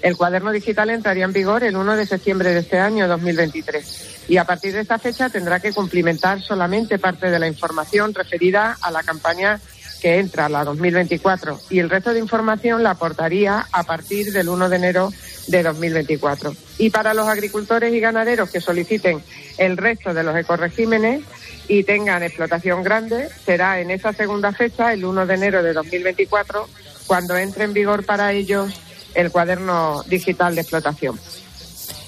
el 0.00 0.16
cuaderno 0.16 0.50
digital 0.52 0.90
entraría 0.90 1.24
en 1.24 1.32
vigor 1.32 1.62
el 1.62 1.76
1 1.76 1.96
de 1.96 2.06
septiembre 2.06 2.52
de 2.52 2.60
este 2.60 2.78
año 2.78 3.06
2023 3.06 4.24
y 4.28 4.36
a 4.36 4.44
partir 4.44 4.72
de 4.72 4.80
esta 4.80 4.98
fecha 4.98 5.28
tendrá 5.28 5.60
que 5.60 5.72
cumplimentar 5.72 6.40
solamente 6.40 6.98
parte 6.98 7.30
de 7.30 7.38
la 7.38 7.46
información 7.46 8.14
referida 8.14 8.76
a 8.80 8.90
la 8.90 9.02
campaña 9.02 9.60
que 10.02 10.18
entra 10.18 10.48
la 10.48 10.64
2024 10.64 11.60
y 11.70 11.78
el 11.78 11.88
resto 11.88 12.12
de 12.12 12.18
información 12.18 12.82
la 12.82 12.90
aportaría 12.90 13.68
a 13.70 13.84
partir 13.84 14.32
del 14.32 14.48
1 14.48 14.68
de 14.68 14.76
enero 14.76 15.12
de 15.46 15.62
2024. 15.62 16.52
Y 16.78 16.90
para 16.90 17.14
los 17.14 17.28
agricultores 17.28 17.94
y 17.94 18.00
ganaderos 18.00 18.50
que 18.50 18.60
soliciten 18.60 19.22
el 19.58 19.76
resto 19.76 20.12
de 20.12 20.24
los 20.24 20.36
ecoregímenes 20.36 21.22
y 21.68 21.84
tengan 21.84 22.24
explotación 22.24 22.82
grande, 22.82 23.28
será 23.46 23.80
en 23.80 23.92
esa 23.92 24.12
segunda 24.12 24.52
fecha, 24.52 24.92
el 24.92 25.04
1 25.04 25.24
de 25.24 25.34
enero 25.34 25.62
de 25.62 25.72
2024, 25.72 26.68
cuando 27.06 27.36
entre 27.36 27.62
en 27.62 27.72
vigor 27.72 28.04
para 28.04 28.32
ellos 28.32 28.74
el 29.14 29.30
cuaderno 29.30 30.02
digital 30.08 30.56
de 30.56 30.62
explotación. 30.62 31.16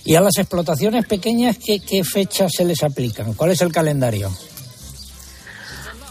¿Y 0.04 0.16
a 0.16 0.20
las 0.20 0.36
explotaciones 0.36 1.06
pequeñas 1.06 1.58
qué, 1.64 1.78
qué 1.78 2.02
fechas 2.02 2.50
se 2.56 2.64
les 2.64 2.82
aplican? 2.82 3.34
¿Cuál 3.34 3.52
es 3.52 3.60
el 3.60 3.72
calendario? 3.72 4.32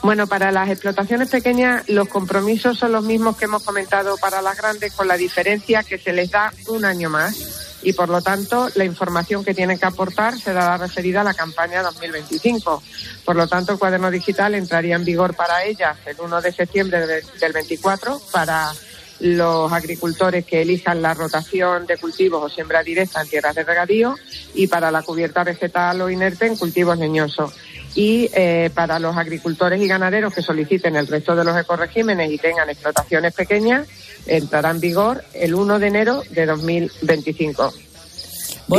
Bueno, 0.04 0.28
para 0.28 0.52
las 0.52 0.70
explotaciones 0.70 1.30
pequeñas 1.30 1.88
los 1.88 2.10
compromisos 2.10 2.78
son 2.78 2.92
los 2.92 3.06
mismos 3.06 3.38
que 3.38 3.46
hemos 3.46 3.64
comentado 3.64 4.18
para 4.18 4.42
las 4.42 4.58
grandes, 4.58 4.92
con 4.92 5.08
la 5.08 5.16
diferencia 5.16 5.82
que 5.82 5.98
se 5.98 6.12
les 6.12 6.30
da 6.30 6.54
un 6.68 6.84
año 6.84 7.10
más 7.10 7.80
y 7.84 7.94
por 7.94 8.10
lo 8.10 8.22
tanto 8.22 8.68
la 8.76 8.84
información 8.84 9.46
que 9.46 9.54
tienen 9.54 9.80
que 9.80 9.86
aportar 9.86 10.38
será 10.38 10.78
referida 10.78 11.22
a 11.22 11.24
la 11.24 11.34
campaña 11.34 11.82
2025. 11.82 12.84
Por 13.24 13.36
lo 13.38 13.48
tanto, 13.48 13.72
el 13.72 13.80
cuaderno 13.80 14.12
digital 14.12 14.56
entraría 14.56 14.96
en 14.96 15.06
vigor 15.06 15.36
para 15.36 15.64
ellas 15.64 15.98
el 16.06 16.20
1 16.20 16.42
de 16.42 16.52
septiembre 16.52 17.06
del 17.40 17.54
24 17.54 18.22
para 18.30 18.74
los 19.24 19.72
agricultores 19.72 20.46
que 20.46 20.62
elijan 20.62 21.02
la 21.02 21.14
rotación 21.14 21.86
de 21.86 21.96
cultivos 21.96 22.44
o 22.44 22.54
siembra 22.54 22.84
directa 22.84 23.22
en 23.22 23.30
tierras 23.30 23.56
de 23.56 23.64
regadío 23.64 24.16
y 24.54 24.68
para 24.68 24.92
la 24.92 25.02
cubierta 25.02 25.46
vegetal 25.46 26.02
o 26.02 26.10
inerte 26.10 26.46
en 26.46 26.58
cultivos 26.58 26.98
leñosos 26.98 27.54
y 27.96 28.30
eh, 28.34 28.70
para 28.74 29.00
los 29.00 29.16
agricultores 29.16 29.82
y 29.82 29.88
ganaderos 29.88 30.34
que 30.34 30.42
soliciten 30.42 30.98
el 30.98 31.08
resto 31.08 31.38
de 31.38 31.46
los 31.46 31.58
ecoregímenes 31.58 32.32
y 32.32 32.38
tengan 32.38 32.70
explotaciones 32.70 33.34
pequeñas, 33.34 33.88
entrará 34.26 34.72
en 34.72 34.82
vigor 34.82 35.24
el 35.34 35.56
1 35.56 35.80
de 35.80 35.88
enero 35.88 36.24
de 36.32 36.46
2025. 36.46 37.74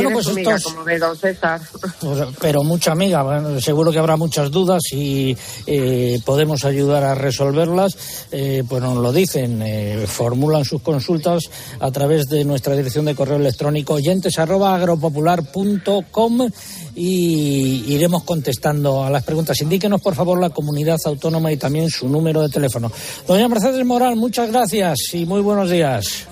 Bueno, 0.02 0.10
pues 0.12 0.28
amiga, 0.28 0.56
estos- 0.56 0.72
como 0.72 0.84
ve 0.84 0.98
don 0.98 1.16
César. 1.16 1.60
Pues, 2.00 2.22
Pero 2.40 2.62
mucha 2.62 2.92
amiga, 2.92 3.22
bueno, 3.22 3.60
seguro 3.60 3.90
que 3.92 3.98
habrá 3.98 4.16
muchas 4.16 4.50
dudas 4.50 4.82
y 4.92 5.36
eh, 5.66 6.20
podemos 6.24 6.64
ayudar 6.64 7.04
a 7.04 7.14
resolverlas. 7.14 7.96
Eh, 8.32 8.62
pues 8.68 8.82
nos 8.82 8.96
lo 8.98 9.12
dicen, 9.12 9.60
eh, 9.62 10.04
formulan 10.06 10.64
sus 10.64 10.82
consultas 10.82 11.44
a 11.80 11.90
través 11.90 12.26
de 12.28 12.44
nuestra 12.44 12.74
dirección 12.76 13.04
de 13.04 13.14
correo 13.14 13.36
electrónico 13.36 13.94
oyentes 13.94 14.38
arroba 14.38 14.74
agropopular.com 14.74 16.48
y 16.96 17.84
iremos 17.92 18.22
contestando 18.24 19.02
a 19.04 19.10
las 19.10 19.24
preguntas. 19.24 19.60
Indíquenos, 19.60 20.00
por 20.00 20.14
favor, 20.14 20.40
la 20.40 20.50
comunidad 20.50 20.98
autónoma 21.04 21.50
y 21.52 21.56
también 21.56 21.90
su 21.90 22.08
número 22.08 22.42
de 22.42 22.48
teléfono. 22.48 22.90
Doña 23.26 23.48
Mercedes 23.48 23.84
Moral, 23.84 24.16
muchas 24.16 24.50
gracias 24.50 24.98
y 25.12 25.24
muy 25.26 25.40
buenos 25.40 25.70
días. 25.70 26.26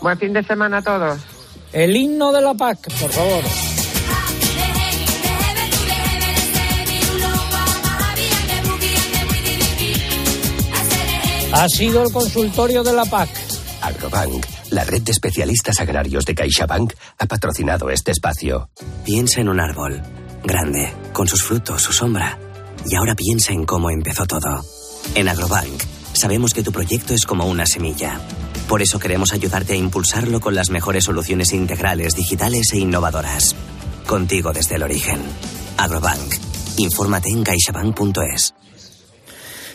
Buen 0.00 0.16
fin 0.18 0.32
de 0.32 0.44
semana 0.44 0.78
a 0.78 0.82
todos. 0.82 1.18
El 1.72 1.94
himno 1.94 2.32
de 2.32 2.40
la 2.40 2.54
PAC, 2.54 2.78
por 2.98 3.10
favor. 3.10 3.44
Ha 11.52 11.68
sido 11.68 12.02
el 12.02 12.12
consultorio 12.12 12.82
de 12.82 12.92
la 12.92 13.04
PAC. 13.04 13.28
Agrobank, 13.82 14.46
la 14.70 14.84
red 14.84 15.02
de 15.02 15.12
especialistas 15.12 15.80
agrarios 15.80 16.24
de 16.24 16.34
CaixaBank, 16.34 16.92
ha 17.18 17.26
patrocinado 17.26 17.90
este 17.90 18.12
espacio. 18.12 18.70
Piensa 19.04 19.40
en 19.40 19.48
un 19.48 19.60
árbol, 19.60 20.00
grande, 20.44 20.92
con 21.12 21.28
sus 21.28 21.42
frutos, 21.42 21.82
su 21.82 21.92
sombra. 21.92 22.38
Y 22.86 22.94
ahora 22.96 23.14
piensa 23.14 23.52
en 23.52 23.64
cómo 23.64 23.90
empezó 23.90 24.26
todo. 24.26 24.64
En 25.14 25.28
Agrobank, 25.28 25.82
sabemos 26.12 26.54
que 26.54 26.62
tu 26.62 26.72
proyecto 26.72 27.12
es 27.12 27.26
como 27.26 27.46
una 27.46 27.66
semilla. 27.66 28.20
Por 28.68 28.82
eso 28.82 28.98
queremos 28.98 29.32
ayudarte 29.32 29.72
a 29.72 29.76
impulsarlo 29.76 30.40
con 30.40 30.54
las 30.54 30.68
mejores 30.68 31.04
soluciones 31.04 31.54
integrales, 31.54 32.14
digitales 32.14 32.70
e 32.74 32.78
innovadoras. 32.78 33.56
Contigo 34.06 34.52
desde 34.52 34.74
el 34.74 34.82
origen. 34.82 35.20
Agrobank. 35.78 36.34
Infórmate 36.76 37.30
en 37.30 37.44
caixabank.es. 37.44 38.54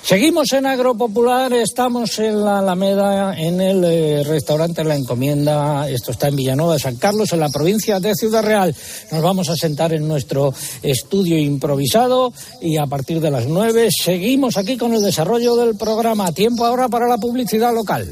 Seguimos 0.03 0.51
en 0.51 0.65
Agropopular, 0.65 1.53
estamos 1.53 2.19
en 2.19 2.43
la 2.43 2.59
Alameda, 2.59 3.39
en 3.39 3.61
el 3.61 3.83
eh, 3.85 4.23
restaurante 4.25 4.83
La 4.83 4.97
Encomienda. 4.97 5.89
Esto 5.89 6.11
está 6.11 6.27
en 6.27 6.35
Villanueva 6.35 6.73
de 6.73 6.79
San 6.79 6.97
Carlos, 6.97 7.31
en 7.31 7.39
la 7.39 7.47
provincia 7.47 8.01
de 8.01 8.13
Ciudad 8.13 8.43
Real. 8.43 8.75
Nos 9.11 9.21
vamos 9.21 9.47
a 9.47 9.55
sentar 9.55 9.93
en 9.93 10.05
nuestro 10.05 10.53
estudio 10.81 11.37
improvisado 11.37 12.33
y 12.61 12.77
a 12.77 12.85
partir 12.85 13.21
de 13.21 13.31
las 13.31 13.47
nueve 13.47 13.87
seguimos 13.91 14.57
aquí 14.57 14.75
con 14.75 14.93
el 14.93 15.01
desarrollo 15.01 15.55
del 15.55 15.77
programa. 15.77 16.33
Tiempo 16.33 16.65
ahora 16.65 16.89
para 16.89 17.07
la 17.07 17.17
publicidad 17.17 17.73
local. 17.73 18.05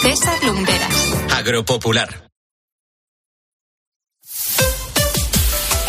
César 0.00 0.42
Lumberas. 0.42 1.14
Agropopular. 1.36 2.33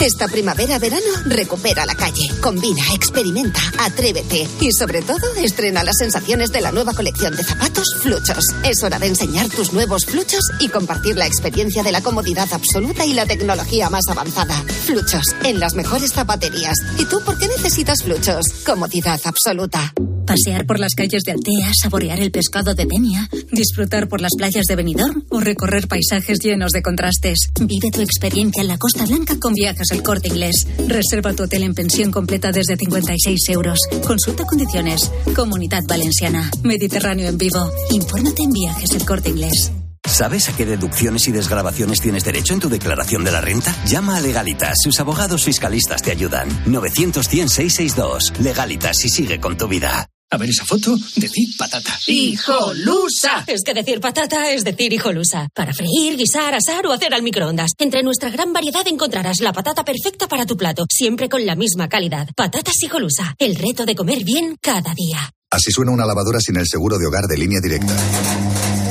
Esta 0.00 0.28
primavera-verano 0.28 1.06
recupera 1.26 1.84
la 1.84 1.96
calle, 1.96 2.30
combina, 2.40 2.82
experimenta, 2.94 3.60
atrévete 3.80 4.46
y 4.60 4.70
sobre 4.72 5.02
todo 5.02 5.34
estrena 5.42 5.82
las 5.82 5.96
sensaciones 5.98 6.52
de 6.52 6.60
la 6.60 6.70
nueva 6.70 6.94
colección 6.94 7.34
de 7.34 7.42
zapatos 7.42 7.96
Fluchos. 8.00 8.44
Es 8.64 8.82
hora 8.84 9.00
de 9.00 9.08
enseñar 9.08 9.48
tus 9.48 9.72
nuevos 9.72 10.06
Fluchos 10.06 10.44
y 10.60 10.68
compartir 10.68 11.16
la 11.16 11.26
experiencia 11.26 11.82
de 11.82 11.90
la 11.90 12.00
comodidad 12.00 12.48
absoluta 12.52 13.04
y 13.04 13.12
la 13.12 13.26
tecnología 13.26 13.90
más 13.90 14.04
avanzada. 14.08 14.62
Fluchos, 14.86 15.34
en 15.42 15.58
las 15.58 15.74
mejores 15.74 16.12
zapaterías. 16.12 16.76
¿Y 16.96 17.04
tú 17.06 17.20
por 17.24 17.36
qué 17.36 17.48
necesitas 17.48 18.02
Fluchos? 18.04 18.46
Comodidad 18.64 19.20
absoluta. 19.24 19.92
Pasear 20.26 20.66
por 20.66 20.78
las 20.78 20.94
calles 20.94 21.22
de 21.24 21.32
Altea, 21.32 21.72
saborear 21.82 22.20
el 22.20 22.30
pescado 22.30 22.74
de 22.74 22.84
Denia, 22.84 23.28
disfrutar 23.50 24.08
por 24.08 24.20
las 24.20 24.32
playas 24.36 24.66
de 24.66 24.76
Benidorm 24.76 25.24
o 25.30 25.40
recorrer 25.40 25.88
paisajes 25.88 26.38
llenos 26.38 26.72
de 26.72 26.82
contrastes. 26.82 27.48
Vive 27.60 27.90
tu 27.90 28.02
experiencia 28.02 28.60
en 28.60 28.68
la 28.68 28.76
Costa 28.76 29.06
Blanca 29.06 29.38
con 29.40 29.54
Viajes 29.54 29.87
El 29.92 30.02
Corte 30.02 30.28
Inglés. 30.28 30.66
Reserva 30.86 31.32
tu 31.32 31.44
hotel 31.44 31.62
en 31.62 31.74
pensión 31.74 32.10
completa 32.10 32.52
desde 32.52 32.76
56 32.76 33.48
euros. 33.50 33.78
Consulta 34.06 34.44
condiciones. 34.44 35.10
Comunidad 35.34 35.82
Valenciana. 35.86 36.50
Mediterráneo 36.62 37.28
en 37.28 37.38
vivo. 37.38 37.70
Infórmate 37.90 38.42
en 38.42 38.50
Viajes 38.50 38.92
El 38.92 39.04
Corte 39.04 39.30
Inglés. 39.30 39.72
¿Sabes 40.08 40.48
a 40.48 40.56
qué 40.56 40.64
deducciones 40.64 41.28
y 41.28 41.32
desgrabaciones 41.32 42.00
tienes 42.00 42.24
derecho 42.24 42.54
en 42.54 42.60
tu 42.60 42.68
declaración 42.68 43.24
de 43.24 43.32
la 43.32 43.40
renta? 43.40 43.74
Llama 43.86 44.16
a 44.16 44.20
Legalitas, 44.20 44.78
sus 44.82 44.98
abogados 45.00 45.44
fiscalistas 45.44 46.02
te 46.02 46.10
ayudan. 46.10 46.48
900-100-662. 46.66 48.38
Legalitas 48.38 49.04
y 49.04 49.08
sigue 49.10 49.38
con 49.38 49.56
tu 49.56 49.68
vida. 49.68 50.08
A 50.30 50.36
ver 50.36 50.50
esa 50.50 50.66
foto, 50.66 50.94
decid 51.16 51.56
patata. 51.58 51.98
¡Hijolusa! 52.06 53.44
Es 53.46 53.62
que 53.64 53.72
decir 53.72 53.98
patata 53.98 54.52
es 54.52 54.62
decir 54.62 54.92
hijolusa. 54.92 55.48
Para 55.54 55.72
freír, 55.72 56.18
guisar, 56.18 56.54
asar 56.54 56.86
o 56.86 56.92
hacer 56.92 57.14
al 57.14 57.22
microondas. 57.22 57.70
Entre 57.78 58.02
nuestra 58.02 58.28
gran 58.28 58.52
variedad 58.52 58.86
encontrarás 58.86 59.40
la 59.40 59.54
patata 59.54 59.86
perfecta 59.86 60.28
para 60.28 60.44
tu 60.44 60.54
plato, 60.58 60.84
siempre 60.90 61.30
con 61.30 61.46
la 61.46 61.56
misma 61.56 61.88
calidad. 61.88 62.28
Patatas 62.36 62.74
hijolusa. 62.82 63.34
El 63.38 63.56
reto 63.56 63.86
de 63.86 63.94
comer 63.94 64.22
bien 64.22 64.56
cada 64.60 64.92
día. 64.92 65.32
Así 65.50 65.72
suena 65.72 65.92
una 65.92 66.04
lavadora 66.04 66.40
sin 66.40 66.56
el 66.58 66.66
seguro 66.66 66.98
de 66.98 67.06
hogar 67.06 67.24
de 67.26 67.38
línea 67.38 67.60
directa. 67.60 67.96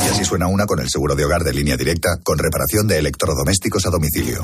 Y 0.05 0.09
así 0.09 0.25
suena 0.25 0.47
una 0.47 0.65
con 0.65 0.79
el 0.79 0.89
seguro 0.89 1.13
de 1.13 1.23
hogar 1.23 1.43
de 1.43 1.53
línea 1.53 1.77
directa 1.77 2.17
con 2.23 2.39
reparación 2.39 2.87
de 2.87 2.97
electrodomésticos 2.97 3.85
a 3.85 3.91
domicilio. 3.91 4.43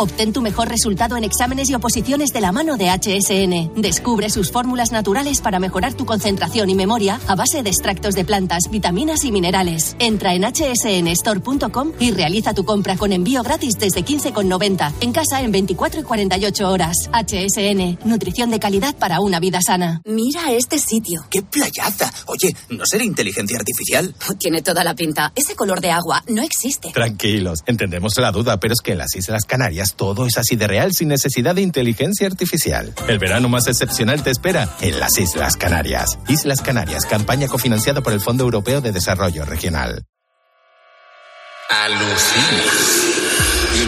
Obtén 0.00 0.32
tu 0.32 0.40
mejor 0.40 0.70
resultado 0.70 1.18
en 1.18 1.24
exámenes 1.24 1.68
y 1.68 1.74
oposiciones 1.74 2.32
de 2.32 2.40
la 2.40 2.52
mano 2.52 2.78
de 2.78 2.88
HSN. 2.88 3.82
Descubre 3.82 4.30
sus 4.30 4.50
fórmulas 4.50 4.92
naturales 4.92 5.42
para 5.42 5.58
mejorar 5.58 5.92
tu 5.92 6.06
concentración 6.06 6.70
y 6.70 6.74
memoria 6.74 7.20
a 7.26 7.34
base 7.34 7.62
de 7.62 7.68
extractos 7.68 8.14
de 8.14 8.24
plantas, 8.24 8.70
vitaminas 8.70 9.26
y 9.26 9.30
minerales. 9.30 9.96
Entra 9.98 10.32
en 10.32 10.44
hsnstore.com 10.44 11.92
y 11.98 12.12
realiza 12.12 12.54
tu 12.54 12.64
compra 12.64 12.96
con 12.96 13.12
envío 13.12 13.42
gratis 13.42 13.74
desde 13.78 14.02
15,90 14.02 14.90
en 15.02 15.12
casa 15.12 15.42
en 15.42 15.52
24 15.52 16.00
y 16.00 16.04
48 16.04 16.70
horas. 16.70 16.96
HSN, 17.12 17.98
nutrición 18.08 18.50
de 18.50 18.58
calidad 18.58 18.96
para 18.96 19.20
una 19.20 19.38
vida 19.38 19.60
sana. 19.60 20.00
Mira 20.06 20.50
este 20.50 20.78
sitio. 20.78 21.26
¡Qué 21.30 21.42
playaza! 21.42 22.10
Oye, 22.24 22.56
¿no 22.70 22.86
será 22.86 23.04
inteligencia 23.04 23.58
artificial? 23.58 24.14
Tiene 24.38 24.62
toda 24.62 24.82
la 24.82 24.94
pinta. 24.94 25.30
Ese 25.36 25.54
color 25.54 25.82
de 25.82 25.90
agua 25.90 26.24
no 26.26 26.40
existe. 26.40 26.90
Tranquilos, 26.90 27.58
entendemos 27.66 28.14
la 28.16 28.32
duda, 28.32 28.58
pero 28.58 28.72
es 28.72 28.80
que 28.80 28.92
en 28.92 28.98
las 28.98 29.14
Islas 29.14 29.44
Canarias 29.44 29.89
todo 29.94 30.26
es 30.26 30.36
así 30.38 30.56
de 30.56 30.66
real 30.66 30.92
sin 30.92 31.08
necesidad 31.08 31.54
de 31.54 31.62
inteligencia 31.62 32.26
artificial. 32.26 32.92
El 33.08 33.18
verano 33.18 33.48
más 33.48 33.66
excepcional 33.66 34.22
te 34.22 34.30
espera 34.30 34.68
en 34.80 34.98
las 34.98 35.18
Islas 35.18 35.56
Canarias. 35.56 36.18
Islas 36.28 36.60
Canarias, 36.60 37.06
campaña 37.06 37.48
cofinanciada 37.48 38.00
por 38.00 38.12
el 38.12 38.20
Fondo 38.20 38.44
Europeo 38.44 38.80
de 38.80 38.92
Desarrollo 38.92 39.44
Regional. 39.44 40.04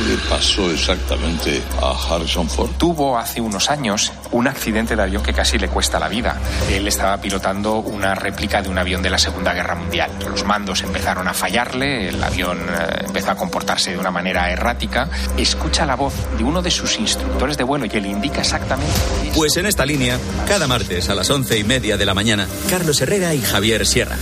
Le 0.02 0.16
pasó 0.28 0.70
exactamente 0.70 1.62
a 1.80 1.90
Harrison 1.90 2.48
Ford? 2.48 2.70
Tuvo 2.78 3.18
hace 3.18 3.40
unos 3.40 3.70
años 3.70 4.12
un 4.30 4.48
accidente 4.48 4.96
de 4.96 5.02
avión 5.02 5.22
que 5.22 5.32
casi 5.32 5.58
le 5.58 5.68
cuesta 5.68 5.98
la 5.98 6.08
vida. 6.08 6.40
Él 6.70 6.86
estaba 6.88 7.18
pilotando 7.18 7.76
una 7.76 8.14
réplica 8.14 8.62
de 8.62 8.68
un 8.68 8.78
avión 8.78 9.02
de 9.02 9.10
la 9.10 9.18
Segunda 9.18 9.52
Guerra 9.52 9.74
Mundial. 9.74 10.10
Los 10.28 10.44
mandos 10.44 10.82
empezaron 10.82 11.28
a 11.28 11.34
fallarle, 11.34 12.08
el 12.08 12.22
avión 12.22 12.58
eh, 12.58 13.04
empezó 13.06 13.30
a 13.32 13.36
comportarse 13.36 13.92
de 13.92 13.98
una 13.98 14.10
manera 14.10 14.50
errática. 14.50 15.08
Escucha 15.36 15.86
la 15.86 15.96
voz 15.96 16.14
de 16.36 16.44
uno 16.44 16.62
de 16.62 16.70
sus 16.70 16.98
instructores 16.98 17.56
de 17.56 17.64
vuelo 17.64 17.86
y 17.86 17.88
que 17.88 18.00
le 18.00 18.08
indica 18.08 18.40
exactamente. 18.40 18.92
Pues 19.34 19.56
en 19.56 19.66
esta 19.66 19.86
línea, 19.86 20.18
cada 20.46 20.66
martes 20.66 21.08
a 21.08 21.14
las 21.14 21.30
once 21.30 21.58
y 21.58 21.64
media 21.64 21.96
de 21.96 22.06
la 22.06 22.14
mañana, 22.14 22.46
Carlos 22.68 23.00
Herrera 23.00 23.34
y 23.34 23.42
Javier 23.42 23.86
Sierra. 23.86 24.16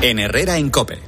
En 0.00 0.18
Herrera 0.18 0.58
en 0.58 0.70
Cope. 0.70 1.07